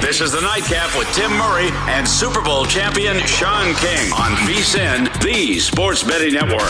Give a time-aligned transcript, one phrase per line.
[0.00, 5.22] This is the Nightcap with Tim Murray and Super Bowl champion Sean King on VSIN,
[5.22, 6.62] the Sports Betting Network.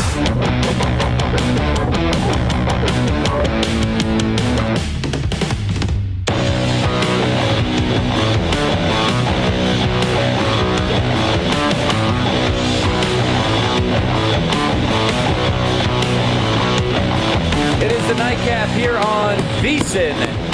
[17.81, 20.48] It is the nightcap here on VSIN,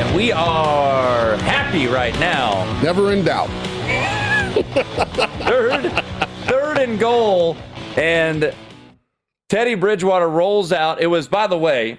[0.00, 2.64] and we are happy right now.
[2.82, 3.50] Never in doubt.
[5.44, 5.92] Third,
[6.46, 7.54] third and goal,
[7.98, 8.54] and
[9.50, 11.02] Teddy Bridgewater rolls out.
[11.02, 11.98] It was, by the way,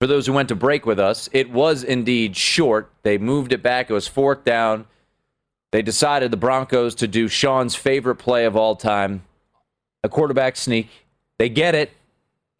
[0.00, 2.90] for those who went to break with us, it was indeed short.
[3.04, 3.88] They moved it back.
[3.88, 4.86] It was fourth down.
[5.70, 9.22] They decided the Broncos to do Sean's favorite play of all time,
[10.02, 10.88] a quarterback sneak.
[11.38, 11.92] They get it.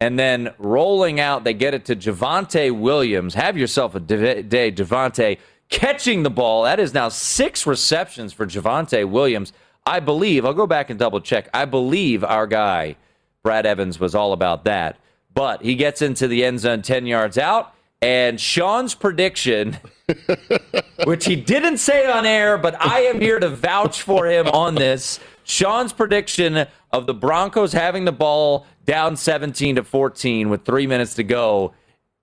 [0.01, 3.33] And then rolling out, they get it to Javonte Williams.
[3.33, 5.37] Have yourself a day, Javonte
[5.69, 6.63] catching the ball.
[6.63, 9.53] That is now six receptions for Javonte Williams.
[9.85, 11.49] I believe, I'll go back and double check.
[11.53, 12.97] I believe our guy,
[13.43, 14.97] Brad Evans, was all about that.
[15.33, 17.73] But he gets into the end zone 10 yards out.
[18.01, 19.77] And Sean's prediction,
[21.05, 24.75] which he didn't say on air, but I am here to vouch for him on
[24.75, 25.19] this.
[25.45, 31.13] Sean's prediction of the Broncos having the ball down 17 to 14 with three minutes
[31.15, 31.73] to go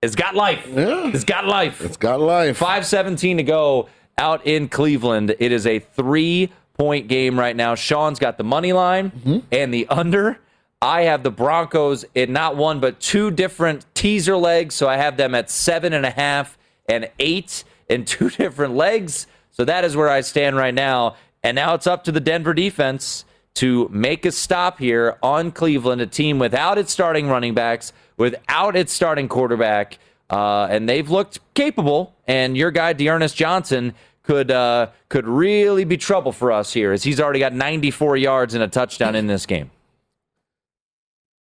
[0.01, 0.67] has got life.
[0.69, 1.07] Yeah.
[1.13, 1.81] It's got life.
[1.81, 2.57] It's got life.
[2.57, 5.35] 517 to go out in Cleveland.
[5.39, 7.75] It is a three point game right now.
[7.75, 9.39] Sean's got the money line Mm-hmm.
[9.51, 10.39] and the under.
[10.81, 14.75] I have the Broncos in not one, but two different teaser legs.
[14.75, 16.57] So I have them at seven and a half
[16.89, 19.25] and eight in two different legs.
[19.51, 21.15] So that is where I stand right now.
[21.43, 26.01] And now it's up to the Denver defense to make a stop here on Cleveland,
[26.01, 29.99] a team without its starting running backs, without its starting quarterback.
[30.29, 32.15] Uh, and they've looked capable.
[32.27, 33.93] And your guy, D'Ernest Johnson,
[34.23, 38.53] could uh, could really be trouble for us here, as he's already got 94 yards
[38.53, 39.69] and a touchdown in this game.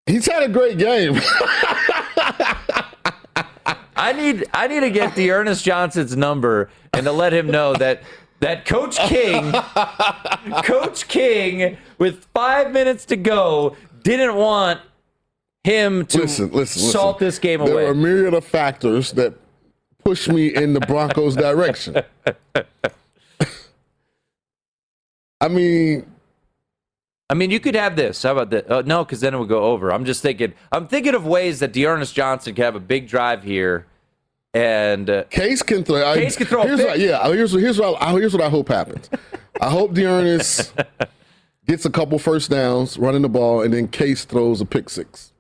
[0.07, 1.21] He's had a great game.
[3.97, 7.75] I need I need to get the Ernest Johnson's number and to let him know
[7.75, 8.03] that
[8.41, 9.53] that Coach King,
[10.63, 14.81] Coach King, with five minutes to go, didn't want
[15.65, 17.27] him to listen, listen, salt listen.
[17.27, 17.83] this game there away.
[17.83, 19.35] There are a myriad of factors that
[20.05, 21.97] push me in the Broncos' direction.
[25.41, 26.05] I mean,
[27.31, 28.23] I mean, you could have this.
[28.23, 28.71] How about that?
[28.71, 29.93] Uh, no, because then it would go over.
[29.93, 30.55] I'm just thinking.
[30.73, 33.87] I'm thinking of ways that D'Ernest Johnson could have a big drive here,
[34.55, 36.15] and uh, Case can throw.
[36.15, 36.89] Case can throw a Here's pick.
[36.89, 39.09] what, yeah, here's here's what I, here's what I hope happens.
[39.61, 40.75] I hope D'Ernest
[41.67, 45.33] gets a couple first downs running the ball, and then Case throws a pick six.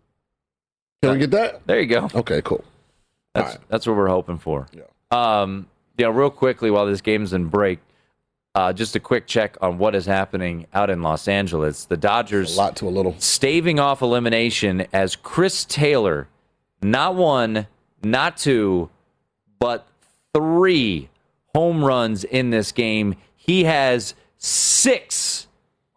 [1.03, 1.67] Can we get that?
[1.67, 2.09] there you go.
[2.15, 2.65] Okay, cool.
[3.35, 3.69] That's right.
[3.69, 4.67] that's what we're hoping for.
[4.73, 4.83] Yeah.
[5.11, 5.69] Um,
[5.99, 7.79] know, real quickly while this game's in break,
[8.55, 11.85] uh, just a quick check on what is happening out in Los Angeles.
[11.85, 13.15] The Dodgers A lot to a little.
[13.19, 16.29] staving off elimination as Chris Taylor,
[16.83, 17.67] not one,
[18.03, 18.91] not two,
[19.59, 19.87] but
[20.35, 21.09] three
[21.55, 23.17] home runs in this game.
[23.37, 25.47] He has six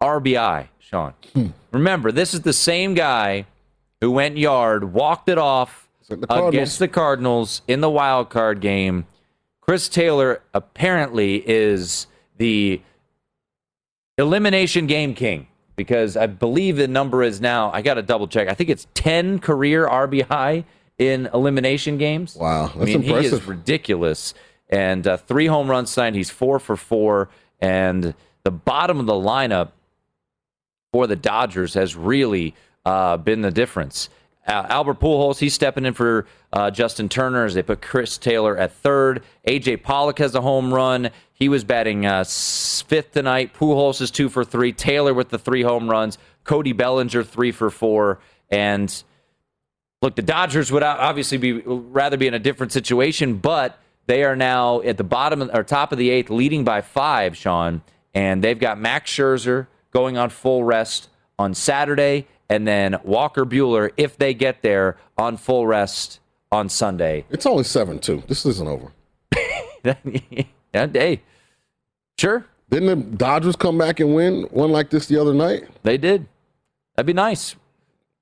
[0.02, 1.14] RBI, Sean.
[1.32, 1.48] Hmm.
[1.70, 3.46] Remember, this is the same guy
[4.00, 9.06] who went yard, walked it off the against the Cardinals in the wild card game.
[9.60, 12.82] Chris Taylor apparently is the
[14.18, 18.48] elimination game king because I believe the number is now, I got to double check.
[18.48, 20.64] I think it's 10 career RBI
[21.08, 22.36] in elimination games.
[22.36, 24.34] Wow, I that's mean, he is ridiculous.
[24.68, 26.16] And uh, three home runs signed.
[26.16, 27.28] He's four for four.
[27.60, 29.70] And the bottom of the lineup
[30.92, 32.54] for the Dodgers has really
[32.84, 34.08] uh, been the difference.
[34.46, 38.56] Uh, Albert Pujols, he's stepping in for uh, Justin Turner as they put Chris Taylor
[38.56, 39.22] at third.
[39.46, 41.10] AJ Pollock has a home run.
[41.32, 43.54] He was batting uh, fifth tonight.
[43.54, 44.72] Pujols is two for three.
[44.72, 46.18] Taylor with the three home runs.
[46.44, 48.18] Cody Bellinger three for four.
[48.50, 49.02] And
[50.02, 54.36] look, the Dodgers would obviously be rather be in a different situation, but they are
[54.36, 57.82] now at the bottom or top of the eighth, leading by five, Sean.
[58.12, 61.08] And they've got Max Scherzer going on full rest
[61.38, 66.20] on Saturday, and then Walker Buehler, if they get there, on full rest
[66.50, 67.24] on Sunday.
[67.30, 68.24] It's only 7 2.
[68.26, 68.92] This isn't over.
[69.84, 71.22] yeah, hey,
[72.18, 75.64] sure, Didn't the Dodgers come back and win one like this the other night?
[75.82, 76.26] they did.
[76.94, 77.56] That'd be nice.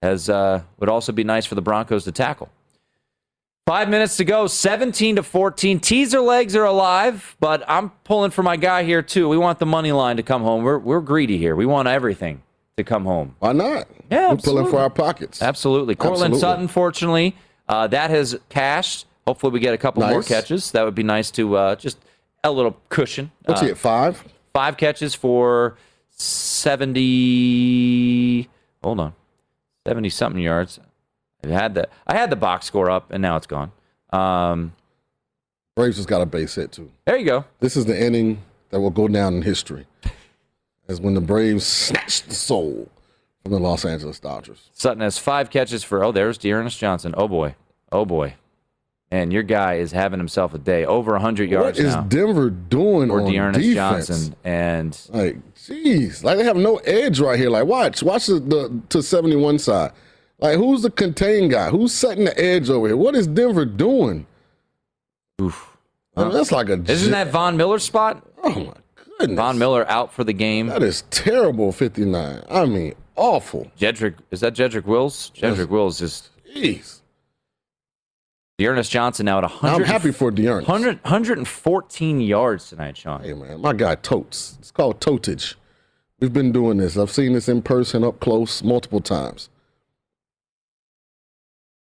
[0.02, 2.48] As uh, would also be nice for the Broncos to tackle.
[3.66, 5.78] Five minutes to go, 17 to 14.
[5.80, 9.28] Teaser legs are alive, but I'm pulling for my guy here too.
[9.28, 10.64] We want the money line to come home.
[10.64, 11.54] We're, we're greedy here.
[11.54, 12.42] We want everything
[12.78, 13.36] to come home.
[13.38, 13.86] Why not?
[14.10, 15.42] Yeah, We're pulling for our pockets.
[15.42, 15.94] Absolutely.
[15.94, 17.36] Courtland Sutton, fortunately,
[17.68, 19.04] uh, that has cashed.
[19.26, 20.70] Hopefully, we get a couple more catches.
[20.72, 21.98] That would be nice to uh, just
[22.42, 23.30] a little cushion.
[23.44, 24.24] What's Uh, he at five?
[24.52, 25.76] Five catches for
[26.10, 28.48] 70.
[28.82, 29.12] Hold on.
[29.90, 30.78] 70 something yards.
[31.44, 33.72] I had the I had the box score up and now it's gone.
[34.12, 34.72] Um,
[35.76, 36.90] Braves just got a base hit too.
[37.06, 37.44] there you go.
[37.60, 39.86] This is the inning that will go down in history
[40.88, 42.88] as when the Braves snatched the soul
[43.42, 44.68] from the Los Angeles Dodgers.
[44.72, 47.14] Sutton has five catches for oh, there's D'Ernest Johnson.
[47.16, 47.54] Oh boy.
[47.90, 48.34] Oh boy.
[49.12, 50.84] And your guy is having himself a day.
[50.84, 54.06] Over 100 yards What is now Denver doing for on D'Ernest defense?
[54.08, 54.36] Johnson.
[54.44, 55.36] And Like,
[55.70, 57.50] jeez, like they have no edge right here.
[57.50, 59.92] Like, watch, watch the, the to seventy one side.
[60.38, 61.70] Like, who's the contain guy?
[61.70, 62.96] Who's setting the edge over here?
[62.96, 64.26] What is Denver doing?
[65.40, 65.76] oof.
[66.16, 66.82] I mean, that's like a.
[66.86, 68.26] Isn't that Von Miller's spot?
[68.42, 68.74] Oh my
[69.18, 69.36] goodness!
[69.36, 70.66] Von Miller out for the game.
[70.66, 71.72] That is terrible.
[71.72, 72.42] Fifty nine.
[72.50, 73.70] I mean, awful.
[73.78, 75.30] Jedrick, is that Jedrick Wills?
[75.34, 77.00] Jedrick Wills just Jeez.
[78.58, 79.74] D'Ernest Johnson now at 100.
[79.74, 80.68] I'm happy for D'Ernest.
[80.68, 83.22] 100, 114 yards tonight, Sean.
[83.22, 84.56] Hey man, my guy totes.
[84.58, 85.54] It's called totage.
[86.20, 86.96] We've been doing this.
[86.98, 89.48] I've seen this in person, up close, multiple times.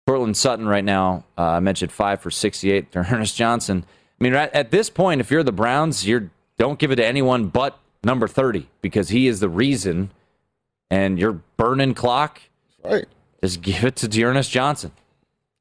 [0.07, 2.88] Courtland Sutton right now, uh, I mentioned five for 68.
[2.95, 3.86] Ernest Johnson.
[4.19, 7.06] I mean, right at this point, if you're the Browns, you don't give it to
[7.06, 10.12] anyone but number 30 because he is the reason,
[10.89, 12.41] and you're burning clock.
[12.83, 13.06] Right.
[13.44, 14.94] Just give it to D'Ernest Johnson.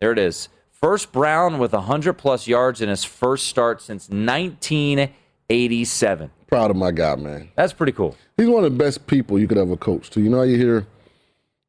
[0.00, 0.48] There it is.
[0.70, 6.30] First Brown with 100 plus yards in his first start since 1987.
[6.48, 7.50] Proud of my guy, man.
[7.56, 8.16] That's pretty cool.
[8.38, 10.20] He's one of the best people you could ever coach to.
[10.20, 10.86] You know how you hear,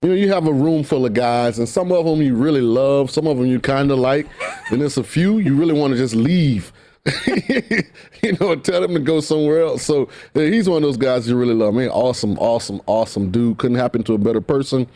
[0.02, 2.62] you know, you have a room full of guys, and some of them you really
[2.62, 4.26] love, some of them you kind of like,
[4.72, 6.72] and there's a few you really want to just leave.
[7.28, 9.84] you know, tell them to go somewhere else.
[9.84, 11.74] So uh, he's one of those guys you really love.
[11.74, 13.58] Man, awesome, awesome, awesome dude.
[13.58, 14.88] Couldn't happen to a better person.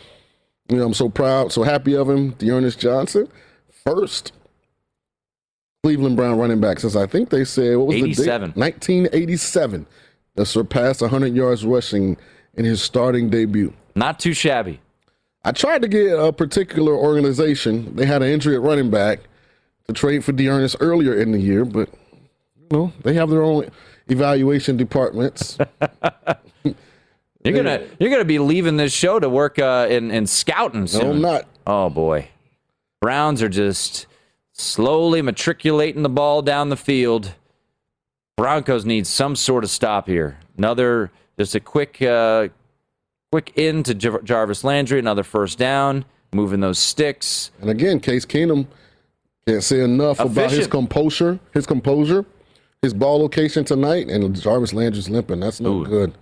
[0.70, 2.32] You know, I'm so proud, so happy of him.
[2.32, 3.28] D'Ernest Johnson,
[3.86, 4.32] first
[5.84, 8.52] Cleveland Brown running back since I think they said what was the 87.
[8.52, 8.58] date?
[8.58, 9.86] 1987.
[10.36, 12.18] That surpassed 100 yards rushing
[12.56, 13.74] in his starting debut.
[13.94, 14.80] Not too shabby.
[15.44, 17.96] I tried to get a particular organization.
[17.96, 19.20] They had an injury at running back
[19.86, 21.90] to trade for D'Ernest earlier in the year, but
[22.56, 23.70] you know they have their own
[24.08, 25.58] evaluation departments.
[27.44, 31.02] You're gonna you're gonna be leaving this show to work uh, in in scouting soon.
[31.02, 31.48] no, I'm not.
[31.68, 32.30] Oh boy,
[33.02, 34.08] Browns are just
[34.54, 37.34] slowly matriculating the ball down the field.
[38.38, 40.40] Broncos need some sort of stop here.
[40.58, 42.48] Another just a quick uh,
[43.32, 45.00] quick in to Jar- Jarvis Landry.
[45.00, 46.06] Another first down.
[46.32, 47.52] Moving those sticks.
[47.62, 48.66] And again, Case Keenum
[49.48, 51.40] can't say enough about his composure.
[51.54, 52.26] His composure,
[52.82, 55.42] his ball location tonight, and Jarvis Landry's limping.
[55.42, 55.86] That's no Ooh.
[55.86, 56.14] good.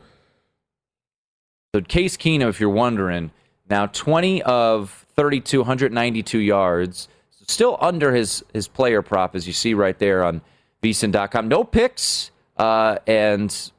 [1.73, 3.31] So Case Keenum, if you're wondering,
[3.69, 7.07] now 20 of 32, 192 yards.
[7.51, 10.41] Still under his his player prop, as you see right there on
[10.81, 11.47] VSIN.com.
[11.47, 13.71] No picks, uh, and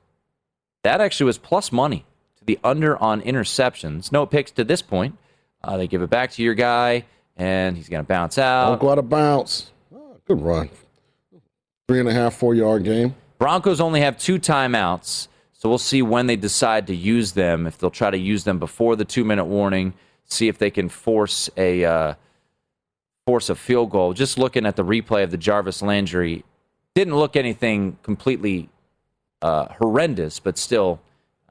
[0.82, 2.04] that actually was plus money
[2.38, 4.12] to the under on interceptions.
[4.12, 5.16] No picks to this point.
[5.64, 7.04] Uh, they give it back to your guy,
[7.36, 8.70] and he's going to bounce out.
[8.70, 9.70] Don't go out of bounds.
[9.94, 10.70] Oh, good run.
[11.88, 13.14] Three and a half, four yard game.
[13.38, 17.66] Broncos only have two timeouts, so we'll see when they decide to use them.
[17.66, 20.88] If they'll try to use them before the two minute warning, see if they can
[20.88, 22.14] force a uh,
[23.26, 24.12] force a field goal.
[24.12, 26.44] Just looking at the replay of the Jarvis Landry,
[26.94, 28.68] didn't look anything completely
[29.40, 31.00] uh, horrendous, but still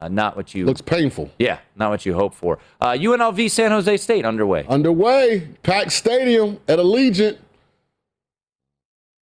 [0.02, 1.32] uh, not what you Looks painful.
[1.38, 2.60] yeah, not what you hope for.
[2.80, 4.66] Uh, UNLV San Jose State underway.
[4.68, 5.48] Underway.
[5.64, 7.38] Packed stadium at Allegiant.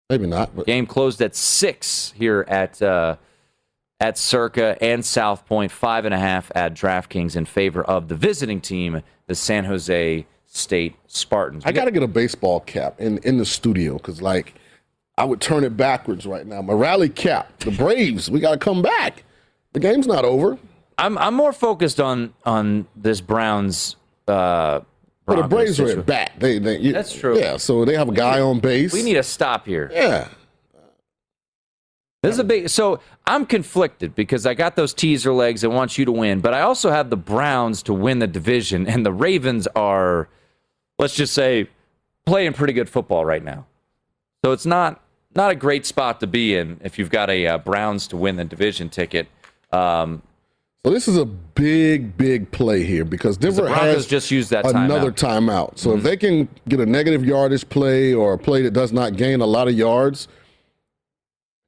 [0.09, 3.17] Maybe not, but Game closed at six here at uh,
[3.99, 8.15] at Circa and South Point, five and a half at DraftKings in favor of the
[8.15, 11.63] visiting team, the San Jose State Spartans.
[11.65, 14.55] I got to get a baseball cap in, in the studio because, like,
[15.17, 16.61] I would turn it backwards right now.
[16.63, 19.23] My rally cap, the Braves, we got to come back.
[19.73, 20.57] The game's not over.
[20.97, 23.95] I'm I'm more focused on on this Browns.
[24.27, 24.81] Uh,
[25.25, 26.31] But the Braves are at bat.
[26.39, 27.37] They, they, you- That's true.
[27.37, 28.91] Yeah, so they have a guy on base.
[28.91, 29.89] We need a stop here.
[29.93, 30.29] Yeah.
[32.21, 32.67] This is a big.
[32.69, 35.63] So I'm conflicted because I got those teaser legs.
[35.63, 38.87] I want you to win, but I also have the Browns to win the division,
[38.87, 40.27] and the Ravens are,
[40.99, 41.67] let's just say,
[42.25, 43.65] playing pretty good football right now.
[44.45, 45.01] So it's not
[45.35, 48.35] not a great spot to be in if you've got a uh, Browns to win
[48.35, 49.27] the division ticket.
[49.71, 50.21] Um,
[50.85, 55.11] So this is a big, big play here because Denver has just used that another
[55.11, 55.77] timeout.
[55.77, 59.15] So if they can get a negative yardage play or a play that does not
[59.17, 60.27] gain a lot of yards,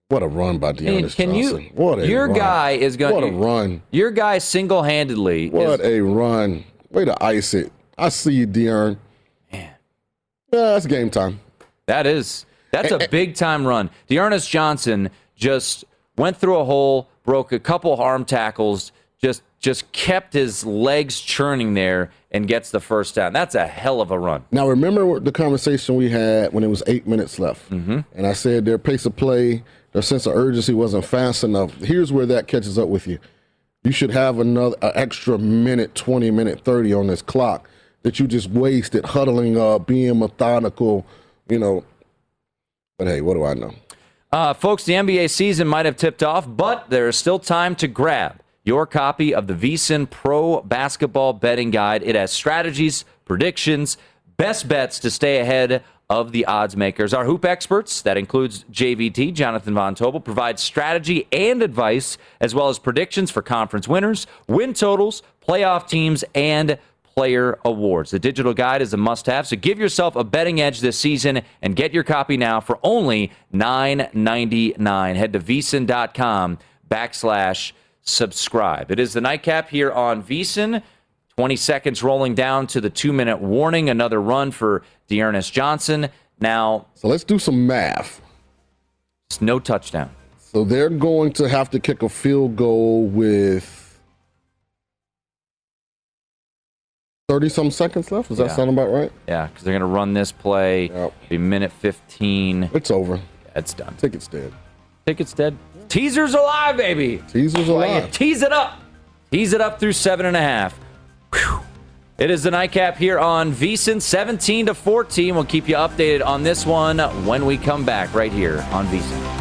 [0.10, 1.58] what a run by and Deontay can you?
[1.74, 2.38] What a your run.
[2.38, 3.14] guy is going.
[3.14, 3.82] What a run!
[3.92, 5.52] Your guy single-handedly.
[5.52, 6.66] What is, a run!
[6.90, 7.72] Way to ice it.
[7.98, 8.98] I see you, De'Aaron.
[10.51, 11.39] Yeah, that's game time.
[11.88, 13.89] That is that's Eh, a big time run.
[14.08, 15.86] D'Ernest Johnson just
[16.17, 18.91] went through a hole, broke a couple arm tackles,
[19.22, 23.31] just just kept his legs churning there and gets the first down.
[23.34, 24.43] That's a hell of a run.
[24.51, 28.00] Now, remember the conversation we had when it was eight minutes left, mm-hmm.
[28.15, 31.74] and I said their pace of play, their sense of urgency wasn't fast enough.
[31.75, 33.20] Here's where that catches up with you.
[33.84, 37.67] You should have another an extra minute, twenty minute, thirty on this clock
[38.03, 41.05] that you just wasted huddling up, being methodical,
[41.48, 41.84] you know.
[42.98, 43.74] But hey, what do I know?
[44.31, 47.88] Uh, folks, the NBA season might have tipped off, but there is still time to
[47.88, 52.03] grab your copy of the VSIN Pro Basketball Betting Guide.
[52.03, 53.98] It has strategies, predictions,
[54.38, 57.13] best bets to stay ahead of the odds makers.
[57.13, 62.67] Our hoop experts, that includes JVT, Jonathan Von Tobel, provide strategy and advice, as well
[62.67, 66.77] as predictions for conference winners, win totals, playoff teams, and
[67.15, 68.12] player awards.
[68.12, 71.41] The digital guide is a must have, so give yourself a betting edge this season
[71.62, 75.15] and get your copy now for only $9.99.
[75.15, 76.58] Head to vsin.com
[76.89, 78.91] backslash subscribe.
[78.91, 80.82] It is the nightcap here on VSIN.
[81.38, 83.89] 20 seconds rolling down to the two minute warning.
[83.89, 86.10] Another run for D'Ernest Johnson.
[86.39, 88.22] Now, So let's do some math.
[89.30, 90.10] it's no touchdown.
[90.39, 93.81] So they're going to have to kick a field goal with
[97.32, 98.28] 30 some seconds left.
[98.28, 98.56] Does that Yeah.
[98.58, 99.10] sound about right?
[99.26, 100.90] Yeah, because they're going to run this play.
[100.90, 101.14] Yep.
[101.30, 102.70] Be minute 15.
[102.74, 103.22] It's over.
[103.56, 103.96] It's done.
[103.98, 104.52] Ticket's dead.
[105.06, 105.56] Tickets dead.
[105.88, 107.24] Teasers alive, baby.
[107.32, 108.12] Teaser's you alive.
[108.12, 108.82] Tease it up.
[109.32, 110.78] Tease it up through seven and a half.
[111.34, 111.62] Whew.
[112.18, 115.34] It is the nightcap here on VSIN 17 to 14.
[115.34, 119.41] We'll keep you updated on this one when we come back right here on VSIN.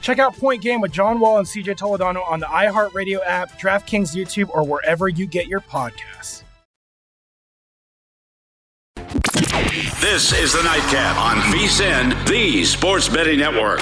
[0.00, 4.14] Check out Point Game with John Wall and CJ Toledano on the iHeartRadio app, DraftKings
[4.14, 6.42] YouTube, or wherever you get your podcasts.
[10.00, 13.80] This is the Nightcap on VSIN, the Sports Betting Network.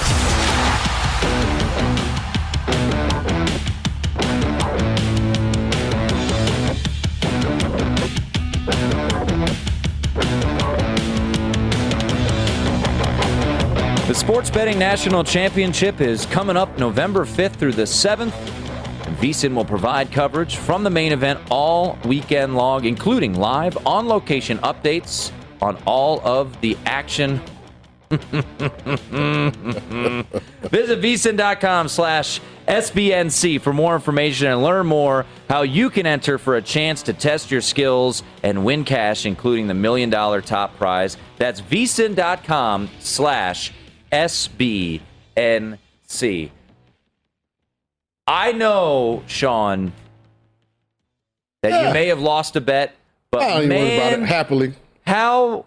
[14.17, 18.33] Sports Betting National Championship is coming up November 5th through the 7th.
[19.05, 24.07] And VSIN will provide coverage from the main event all weekend long, including live on
[24.07, 25.31] location updates
[25.61, 27.39] on all of the action.
[28.09, 28.19] Visit
[30.99, 36.61] vsin.com slash SBNC for more information and learn more how you can enter for a
[36.61, 41.17] chance to test your skills and win cash, including the million dollar top prize.
[41.37, 43.86] That's vsin.com slash SBNC.
[48.25, 49.93] I know, Sean,
[51.61, 51.87] that Yeah.
[51.87, 52.93] you may have lost a bet,
[53.31, 54.19] but I don't even worry about it.
[54.19, 54.73] man, Happily.
[55.05, 55.65] how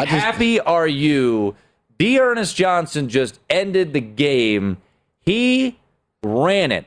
[0.00, 1.56] just, happy are you?
[1.98, 4.76] D'Ernest Johnson just ended the game.
[5.20, 5.78] He
[6.22, 6.86] ran it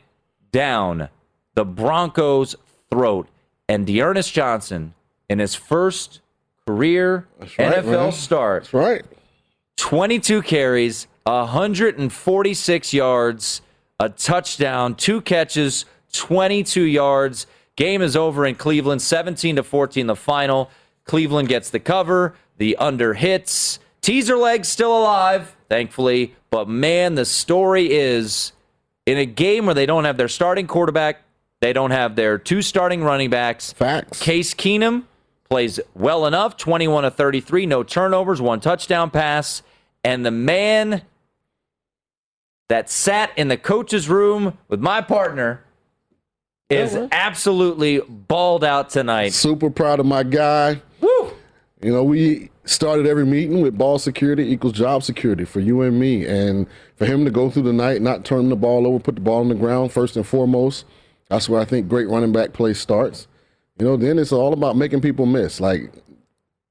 [0.52, 1.10] down
[1.56, 2.56] the Broncos'
[2.90, 3.28] throat.
[3.68, 4.94] And D'Ernest Johnson,
[5.30, 6.22] in his first
[6.68, 8.12] career right, NFL man.
[8.12, 9.06] start, That's right.
[9.78, 13.62] 22 carries, 146 yards,
[14.00, 17.48] a touchdown, two catches, 22 yards.
[17.76, 20.70] Game is over in Cleveland, 17 to 14 the final.
[21.06, 23.80] Cleveland gets the cover, the under hits.
[24.02, 28.52] Teaser legs still alive, thankfully, but man, the story is
[29.06, 31.22] in a game where they don't have their starting quarterback,
[31.60, 33.74] they don't have their two starting running backs.
[33.74, 34.20] Facts.
[34.20, 35.04] Case Keenum
[35.52, 39.62] plays well enough 21 to 33, no turnovers, one touchdown pass.
[40.02, 41.02] And the man
[42.70, 45.62] that sat in the coach's room with my partner
[46.70, 49.34] is absolutely balled out tonight.
[49.34, 50.82] Super proud of my guy.
[51.02, 51.34] Woo!
[51.82, 56.00] You know, we started every meeting with ball security equals job security for you and
[56.00, 56.26] me.
[56.26, 59.22] And for him to go through the night, not turn the ball over, put the
[59.22, 60.86] ball on the ground first and foremost,
[61.28, 63.28] that's where I think great running back play starts.
[63.82, 65.60] You know, then it's all about making people miss.
[65.60, 65.91] Like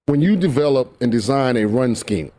[0.06, 2.30] when you develop and design a run scheme,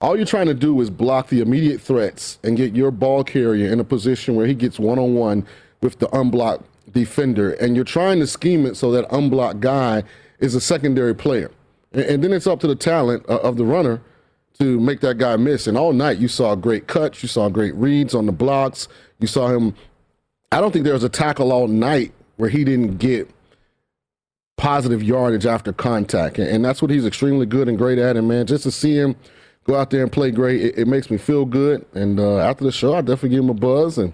[0.00, 3.72] all you're trying to do is block the immediate threats and get your ball carrier
[3.72, 5.44] in a position where he gets one on one
[5.80, 7.54] with the unblocked defender.
[7.54, 10.04] And you're trying to scheme it so that unblocked guy
[10.38, 11.50] is a secondary player.
[11.90, 14.00] And, and then it's up to the talent uh, of the runner
[14.60, 15.66] to make that guy miss.
[15.66, 18.86] And all night you saw great cuts, you saw great reads on the blocks,
[19.18, 19.74] you saw him.
[20.52, 23.28] I don't think there was a tackle all night where he didn't get
[24.58, 26.38] positive yardage after contact.
[26.38, 28.16] And, and that's what he's extremely good and great at.
[28.16, 29.16] And man, just to see him
[29.64, 31.86] go out there and play great, it, it makes me feel good.
[31.94, 33.96] And uh, after the show, I definitely give him a buzz.
[33.96, 34.12] And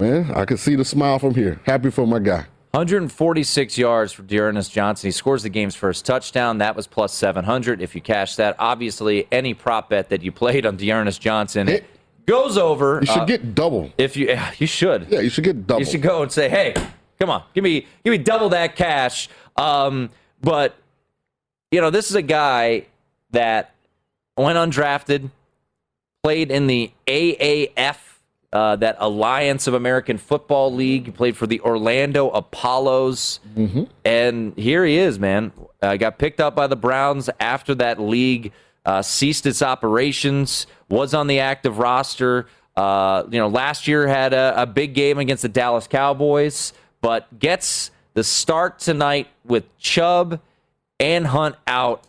[0.00, 1.60] man, I can see the smile from here.
[1.66, 2.46] Happy for my guy.
[2.72, 5.08] 146 yards for D'Ernest Johnson.
[5.08, 6.58] He scores the game's first touchdown.
[6.58, 7.80] That was plus 700.
[7.82, 11.84] If you cash that, obviously any prop bet that you played on D'Ernest Johnson It-
[12.26, 12.98] goes over.
[13.00, 13.90] You should Uh, get double.
[13.98, 15.06] if you you should.
[15.10, 15.80] Yeah, you should get double.
[15.80, 16.74] You should go and say, "Hey,
[17.18, 20.76] come on, give me give me double that cash." Um, but
[21.70, 22.86] you know, this is a guy
[23.32, 23.74] that
[24.36, 25.30] went undrafted,
[26.22, 27.96] played in the AAF
[28.52, 31.06] uh, that Alliance of American Football League.
[31.06, 33.40] He played for the Orlando Apollos.
[33.54, 33.84] Mm-hmm.
[34.04, 35.52] And here he is, man.
[35.82, 38.52] Uh, got picked up by the Browns after that league
[38.86, 42.46] uh, ceased its operations, was on the active roster.
[42.74, 47.38] Uh, you know, last year had a, a big game against the Dallas Cowboys, but
[47.38, 50.40] gets the start tonight with Chubb
[50.98, 52.02] and Hunt out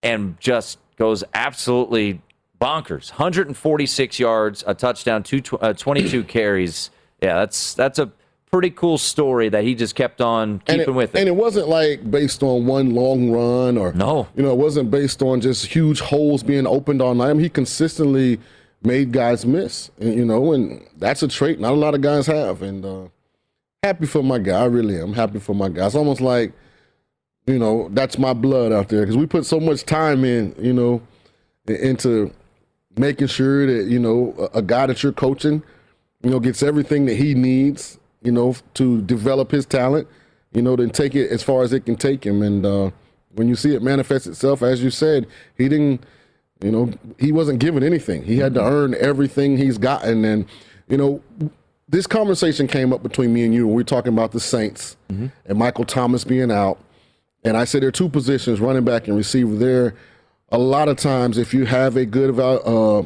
[0.00, 2.20] and just goes absolutely
[2.60, 3.10] bonkers.
[3.10, 6.90] 146 yards, a touchdown, two, uh, 22 carries.
[7.20, 8.12] Yeah, that's that's a
[8.52, 11.18] pretty cool story that he just kept on keeping it, with it.
[11.18, 14.92] And it wasn't like based on one long run or no, you know, it wasn't
[14.92, 17.30] based on just huge holes being opened on night.
[17.30, 18.38] I mean, he consistently
[18.84, 22.28] made guys miss, and, you know, and that's a trait not a lot of guys
[22.28, 22.62] have.
[22.62, 23.08] And uh,
[23.84, 25.86] happy for my guy, I really am happy for my guy.
[25.86, 26.52] It's almost like,
[27.46, 30.72] you know, that's my blood out there because we put so much time in, you
[30.72, 31.02] know,
[31.66, 32.32] into
[32.96, 35.62] making sure that you know a, guy that you're coaching,
[36.22, 40.08] you know, gets everything that he needs you know, to develop his talent,
[40.52, 42.42] you know, then take it as far as it can take him.
[42.42, 42.90] And uh,
[43.34, 46.02] when you see it manifest itself, as you said, he didn't,
[46.62, 48.24] you know, he wasn't given anything.
[48.24, 50.24] He had to earn everything he's gotten.
[50.24, 50.46] And,
[50.88, 51.22] you know,
[51.88, 54.96] this conversation came up between me and you when we were talking about the Saints
[55.12, 55.26] Mm-hmm.
[55.46, 56.78] and Michael Thomas being out.
[57.44, 59.54] And I said there are two positions, running back and receiver.
[59.54, 59.94] There,
[60.50, 63.02] a lot of times, if you have a good uh,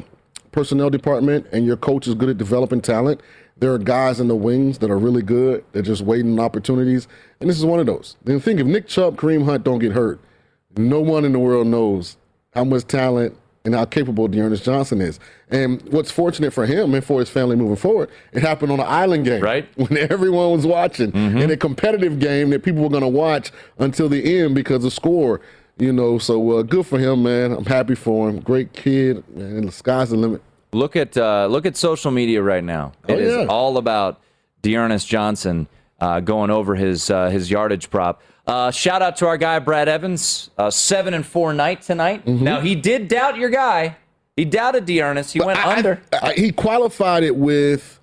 [0.51, 3.21] personnel department and your coach is good at developing talent,
[3.57, 5.65] there are guys in the wings that are really good.
[5.73, 7.07] They're just waiting on opportunities.
[7.41, 8.15] And this is one of those.
[8.23, 10.21] Then think if Nick Chubb, Kareem Hunt don't get hurt,
[10.77, 12.15] no one in the world knows
[12.53, 15.19] how much talent and how capable D'Ernest Johnson is.
[15.49, 18.85] And what's fortunate for him and for his family moving forward, it happened on an
[18.87, 19.41] island game.
[19.41, 19.67] Right.
[19.75, 21.11] When everyone was watching.
[21.13, 24.93] In a competitive game that people were going to watch until the end because of
[24.93, 25.41] score.
[25.77, 27.53] You know, so uh, good for him, man.
[27.53, 28.39] I'm happy for him.
[28.41, 30.41] Great kid, and the sky's the limit.
[30.73, 32.91] Look at uh, look at social media right now.
[33.07, 34.19] It Oh, is all about
[34.61, 35.67] D'Ernest Johnson
[36.01, 38.21] uh, going over his uh, his yardage prop.
[38.47, 42.25] Uh, shout out to our guy Brad Evans, uh, seven and four night tonight.
[42.25, 42.43] Mm-hmm.
[42.43, 43.95] Now he did doubt your guy.
[44.35, 45.33] He doubted D'Ernest.
[45.33, 46.01] He went I- I- under.
[46.13, 47.99] I- he qualified it with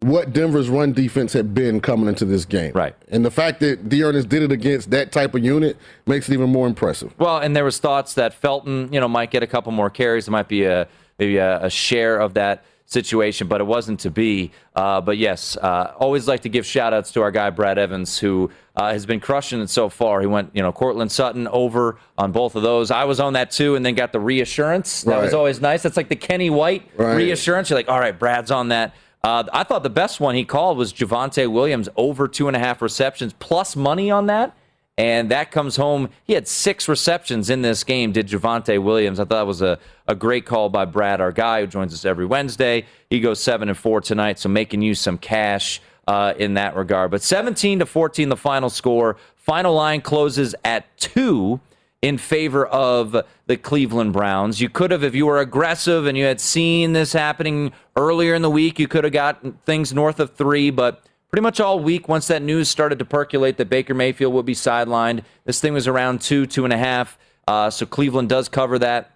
[0.00, 2.72] what Denver's run defense had been coming into this game.
[2.74, 2.94] Right.
[3.10, 6.48] And the fact that D'Ernest did it against that type of unit makes it even
[6.50, 7.12] more impressive.
[7.18, 10.26] Well, and there was thoughts that Felton, you know, might get a couple more carries.
[10.26, 14.10] It might be a maybe a, a share of that situation, but it wasn't to
[14.10, 14.50] be.
[14.74, 18.18] Uh, but yes, uh, always like to give shout outs to our guy Brad Evans,
[18.18, 20.20] who uh, has been crushing it so far.
[20.20, 22.90] He went, you know, Courtland Sutton over on both of those.
[22.90, 25.02] I was on that too, and then got the reassurance.
[25.02, 25.82] That was always nice.
[25.82, 27.14] That's like the Kenny White Right.
[27.14, 27.70] reassurance.
[27.70, 28.94] You're like, all right, Brad's on that.
[29.22, 32.60] Uh, I thought the best one he called was Javonte Williams over two and a
[32.60, 34.56] half receptions plus money on that.
[35.00, 36.10] And that comes home.
[36.24, 39.18] He had six receptions in this game, did Javonte Williams.
[39.18, 42.04] I thought that was a, a great call by Brad, our guy who joins us
[42.04, 42.84] every Wednesday.
[43.08, 47.10] He goes seven and four tonight, so making you some cash uh, in that regard.
[47.10, 49.16] But 17 to 14, the final score.
[49.36, 51.60] Final line closes at two
[52.02, 54.60] in favor of the Cleveland Browns.
[54.60, 58.42] You could have, if you were aggressive and you had seen this happening earlier in
[58.42, 62.08] the week, you could have gotten things north of three, but pretty much all week,
[62.08, 65.86] once that news started to percolate that Baker Mayfield would be sidelined, this thing was
[65.88, 67.18] around two, two and a half.
[67.46, 69.12] Uh, so Cleveland does cover that.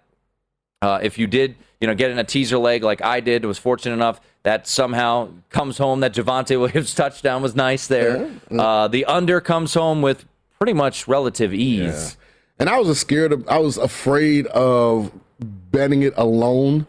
[0.81, 3.57] Uh, if you did, you know, get in a teaser leg like I did, was
[3.57, 8.29] fortunate enough that somehow comes home that Javonte Williams touchdown was nice there.
[8.51, 10.25] Uh, the under comes home with
[10.59, 12.17] pretty much relative ease.
[12.59, 16.85] And I was scared of, I was afraid of betting it alone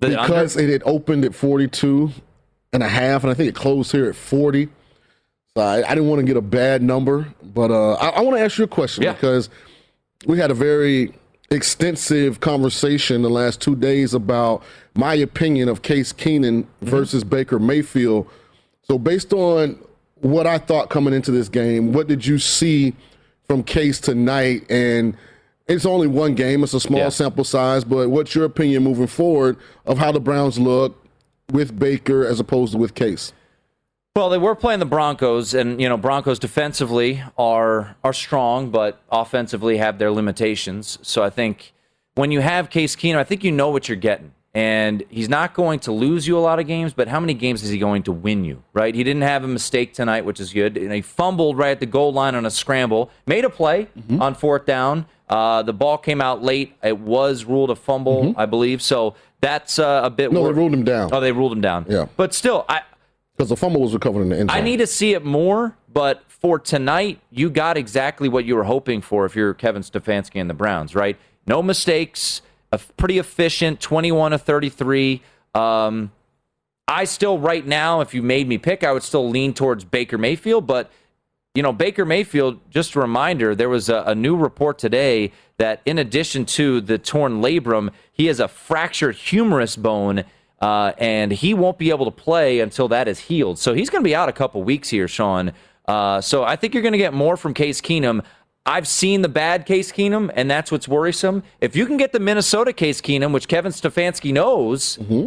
[0.00, 2.10] The because it had opened at 42
[2.72, 4.68] and a half, and I think it closed here at 40.
[5.56, 8.36] So I, I didn't want to get a bad number, but uh, I, I want
[8.36, 9.12] to ask you a question Yeah.
[9.12, 9.48] because
[10.26, 11.14] we had a very
[11.50, 14.62] extensive conversation the last two days about
[14.94, 18.28] my opinion of Case Keenum versus Baker Mayfield.
[18.82, 19.78] So, based on
[20.20, 22.94] what I thought coming into this game, what did you see
[23.46, 24.64] from Case tonight?
[24.70, 25.16] And
[25.68, 27.08] it's only one game, it's a small Yeah.
[27.08, 31.02] sample size, but what's your opinion moving forward of how the Browns look
[31.50, 33.32] with Baker as opposed to with Case?
[34.14, 39.00] Well, they were playing the Broncos, and you know Broncos defensively are are strong, but
[39.12, 40.98] offensively have their limitations.
[41.02, 41.74] So I think
[42.14, 45.52] when you have Case Keenum, I think you know what you're getting, and he's not
[45.52, 46.94] going to lose you a lot of games.
[46.94, 48.62] But how many games is he going to win you?
[48.72, 48.94] Right?
[48.94, 50.78] He didn't have a mistake tonight, which is good.
[50.78, 54.34] And he fumbled right at the goal line on a scramble, made a play on
[54.34, 55.04] fourth down.
[55.28, 56.74] Uh, the ball came out late.
[56.82, 58.80] It was ruled a fumble, I believe.
[58.80, 60.32] So that's uh, a bit.
[60.32, 61.86] No, wor- they ruled him down Oh, they ruled him down.
[61.88, 62.06] Yeah.
[62.16, 62.82] but still, I.
[63.36, 64.58] because the fumble was recovered in the end zone.
[64.58, 68.64] I need to see it more, but for tonight, you got exactly what you were
[68.64, 71.16] hoping for if you're Kevin Stefanski and the Browns, right?
[71.46, 75.22] No mistakes, a pretty efficient 21 to 33.
[75.54, 76.12] Um,
[76.88, 80.18] I still, right now, if you made me pick, I would still lean towards Baker
[80.18, 80.66] Mayfield.
[80.66, 80.90] But,
[81.56, 85.80] you know, Baker Mayfield, just a reminder, there was a, a new report today that
[85.86, 90.24] in addition to the torn labrum, he has a fractured humerus bone.
[90.58, 93.58] Uh, and he won't be able to play until that is healed.
[93.58, 95.52] So he's going to be out a couple weeks here, Sean.
[95.86, 98.24] Uh, so I think you're going to get more from Case Keenum.
[98.64, 101.42] I've seen the bad Case Keenum, and that's what's worrisome.
[101.60, 105.26] If you can get the Minnesota Case Keenum, which Kevin Stefanski knows, Mm-hmm.